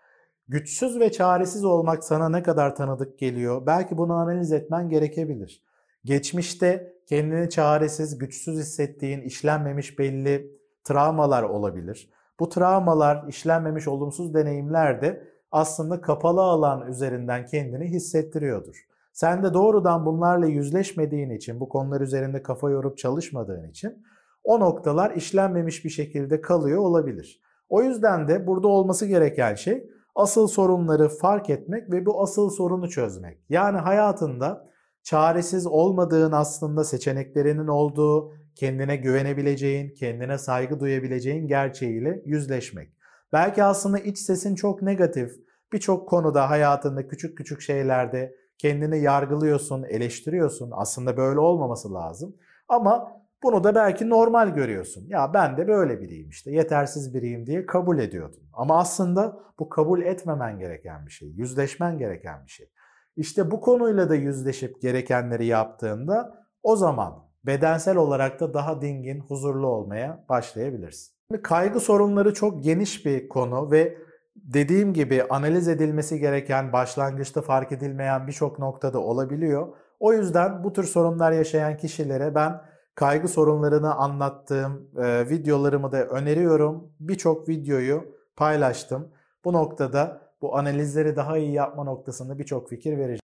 Güçsüz 0.47 0.99
ve 0.99 1.11
çaresiz 1.11 1.63
olmak 1.63 2.03
sana 2.03 2.29
ne 2.29 2.43
kadar 2.43 2.75
tanıdık 2.75 3.19
geliyor? 3.19 3.65
Belki 3.65 3.97
bunu 3.97 4.13
analiz 4.13 4.51
etmen 4.51 4.89
gerekebilir. 4.89 5.63
Geçmişte 6.03 6.93
kendini 7.09 7.49
çaresiz, 7.49 8.17
güçsüz 8.17 8.59
hissettiğin, 8.59 9.21
işlenmemiş 9.21 9.99
belli 9.99 10.51
travmalar 10.83 11.43
olabilir. 11.43 12.09
Bu 12.39 12.49
travmalar, 12.49 13.27
işlenmemiş 13.27 13.87
olumsuz 13.87 14.33
deneyimler 14.33 15.01
de 15.01 15.28
aslında 15.51 16.01
kapalı 16.01 16.41
alan 16.41 16.87
üzerinden 16.87 17.45
kendini 17.45 17.85
hissettiriyordur. 17.85 18.85
Sen 19.13 19.43
de 19.43 19.53
doğrudan 19.53 20.05
bunlarla 20.05 20.45
yüzleşmediğin 20.45 21.29
için, 21.29 21.59
bu 21.59 21.69
konular 21.69 22.01
üzerinde 22.01 22.43
kafa 22.43 22.69
yorup 22.69 22.97
çalışmadığın 22.97 23.69
için 23.69 24.05
o 24.43 24.59
noktalar 24.59 25.11
işlenmemiş 25.11 25.85
bir 25.85 25.89
şekilde 25.89 26.41
kalıyor 26.41 26.79
olabilir. 26.79 27.41
O 27.69 27.83
yüzden 27.83 28.27
de 28.27 28.47
burada 28.47 28.67
olması 28.67 29.05
gereken 29.05 29.55
şey 29.55 29.89
asıl 30.15 30.47
sorunları 30.47 31.09
fark 31.09 31.49
etmek 31.49 31.91
ve 31.91 32.05
bu 32.05 32.21
asıl 32.21 32.49
sorunu 32.49 32.89
çözmek. 32.89 33.37
Yani 33.49 33.77
hayatında 33.77 34.69
çaresiz 35.03 35.67
olmadığın 35.67 36.31
aslında 36.31 36.83
seçeneklerinin 36.83 37.67
olduğu, 37.67 38.33
kendine 38.55 38.95
güvenebileceğin, 38.95 39.93
kendine 39.93 40.37
saygı 40.37 40.79
duyabileceğin 40.79 41.47
gerçeğiyle 41.47 42.21
yüzleşmek. 42.25 42.98
Belki 43.33 43.63
aslında 43.63 43.99
iç 43.99 44.17
sesin 44.17 44.55
çok 44.55 44.81
negatif. 44.81 45.31
Birçok 45.73 46.09
konuda 46.09 46.49
hayatında 46.49 47.07
küçük 47.07 47.37
küçük 47.37 47.61
şeylerde 47.61 48.35
kendini 48.57 48.99
yargılıyorsun, 48.99 49.83
eleştiriyorsun. 49.83 50.71
Aslında 50.73 51.17
böyle 51.17 51.39
olmaması 51.39 51.93
lazım. 51.93 52.35
Ama 52.67 53.11
bunu 53.43 53.63
da 53.63 53.75
belki 53.75 54.09
normal 54.09 54.49
görüyorsun. 54.49 55.05
Ya 55.07 55.33
ben 55.33 55.57
de 55.57 55.67
böyle 55.67 56.01
biriyim 56.01 56.29
işte, 56.29 56.51
yetersiz 56.51 57.13
biriyim 57.13 57.45
diye 57.45 57.65
kabul 57.65 57.99
ediyordun. 57.99 58.43
Ama 58.53 58.79
aslında 58.79 59.39
bu 59.59 59.69
kabul 59.69 60.01
etmemen 60.01 60.59
gereken 60.59 61.05
bir 61.05 61.11
şey, 61.11 61.29
yüzleşmen 61.29 61.97
gereken 61.97 62.45
bir 62.45 62.51
şey. 62.51 62.69
İşte 63.15 63.51
bu 63.51 63.61
konuyla 63.61 64.09
da 64.09 64.15
yüzleşip 64.15 64.81
gerekenleri 64.81 65.45
yaptığında 65.45 66.45
o 66.63 66.75
zaman 66.75 67.29
bedensel 67.45 67.97
olarak 67.97 68.39
da 68.39 68.53
daha 68.53 68.81
dingin, 68.81 69.19
huzurlu 69.19 69.67
olmaya 69.67 70.25
başlayabilirsin. 70.29 71.18
Kaygı 71.37 71.79
sorunları 71.79 72.33
çok 72.33 72.63
geniş 72.63 73.05
bir 73.05 73.29
konu 73.29 73.71
ve 73.71 73.97
dediğim 74.35 74.93
gibi 74.93 75.23
analiz 75.29 75.67
edilmesi 75.67 76.19
gereken, 76.19 76.73
başlangıçta 76.73 77.41
fark 77.41 77.71
edilmeyen 77.71 78.27
birçok 78.27 78.59
noktada 78.59 78.99
olabiliyor. 78.99 79.67
O 79.99 80.13
yüzden 80.13 80.63
bu 80.63 80.73
tür 80.73 80.83
sorunlar 80.83 81.31
yaşayan 81.31 81.77
kişilere 81.77 82.35
ben 82.35 82.61
kaygı 82.95 83.27
sorunlarını 83.27 83.95
anlattığım 83.95 84.89
e, 84.97 85.29
videolarımı 85.29 85.91
da 85.91 86.05
öneriyorum. 86.05 86.91
Birçok 86.99 87.49
videoyu 87.49 88.05
paylaştım. 88.35 89.11
Bu 89.45 89.53
noktada 89.53 90.21
bu 90.41 90.57
analizleri 90.57 91.15
daha 91.15 91.37
iyi 91.37 91.51
yapma 91.51 91.83
noktasında 91.83 92.39
birçok 92.39 92.69
fikir 92.69 92.97
vereceğim. 92.97 93.19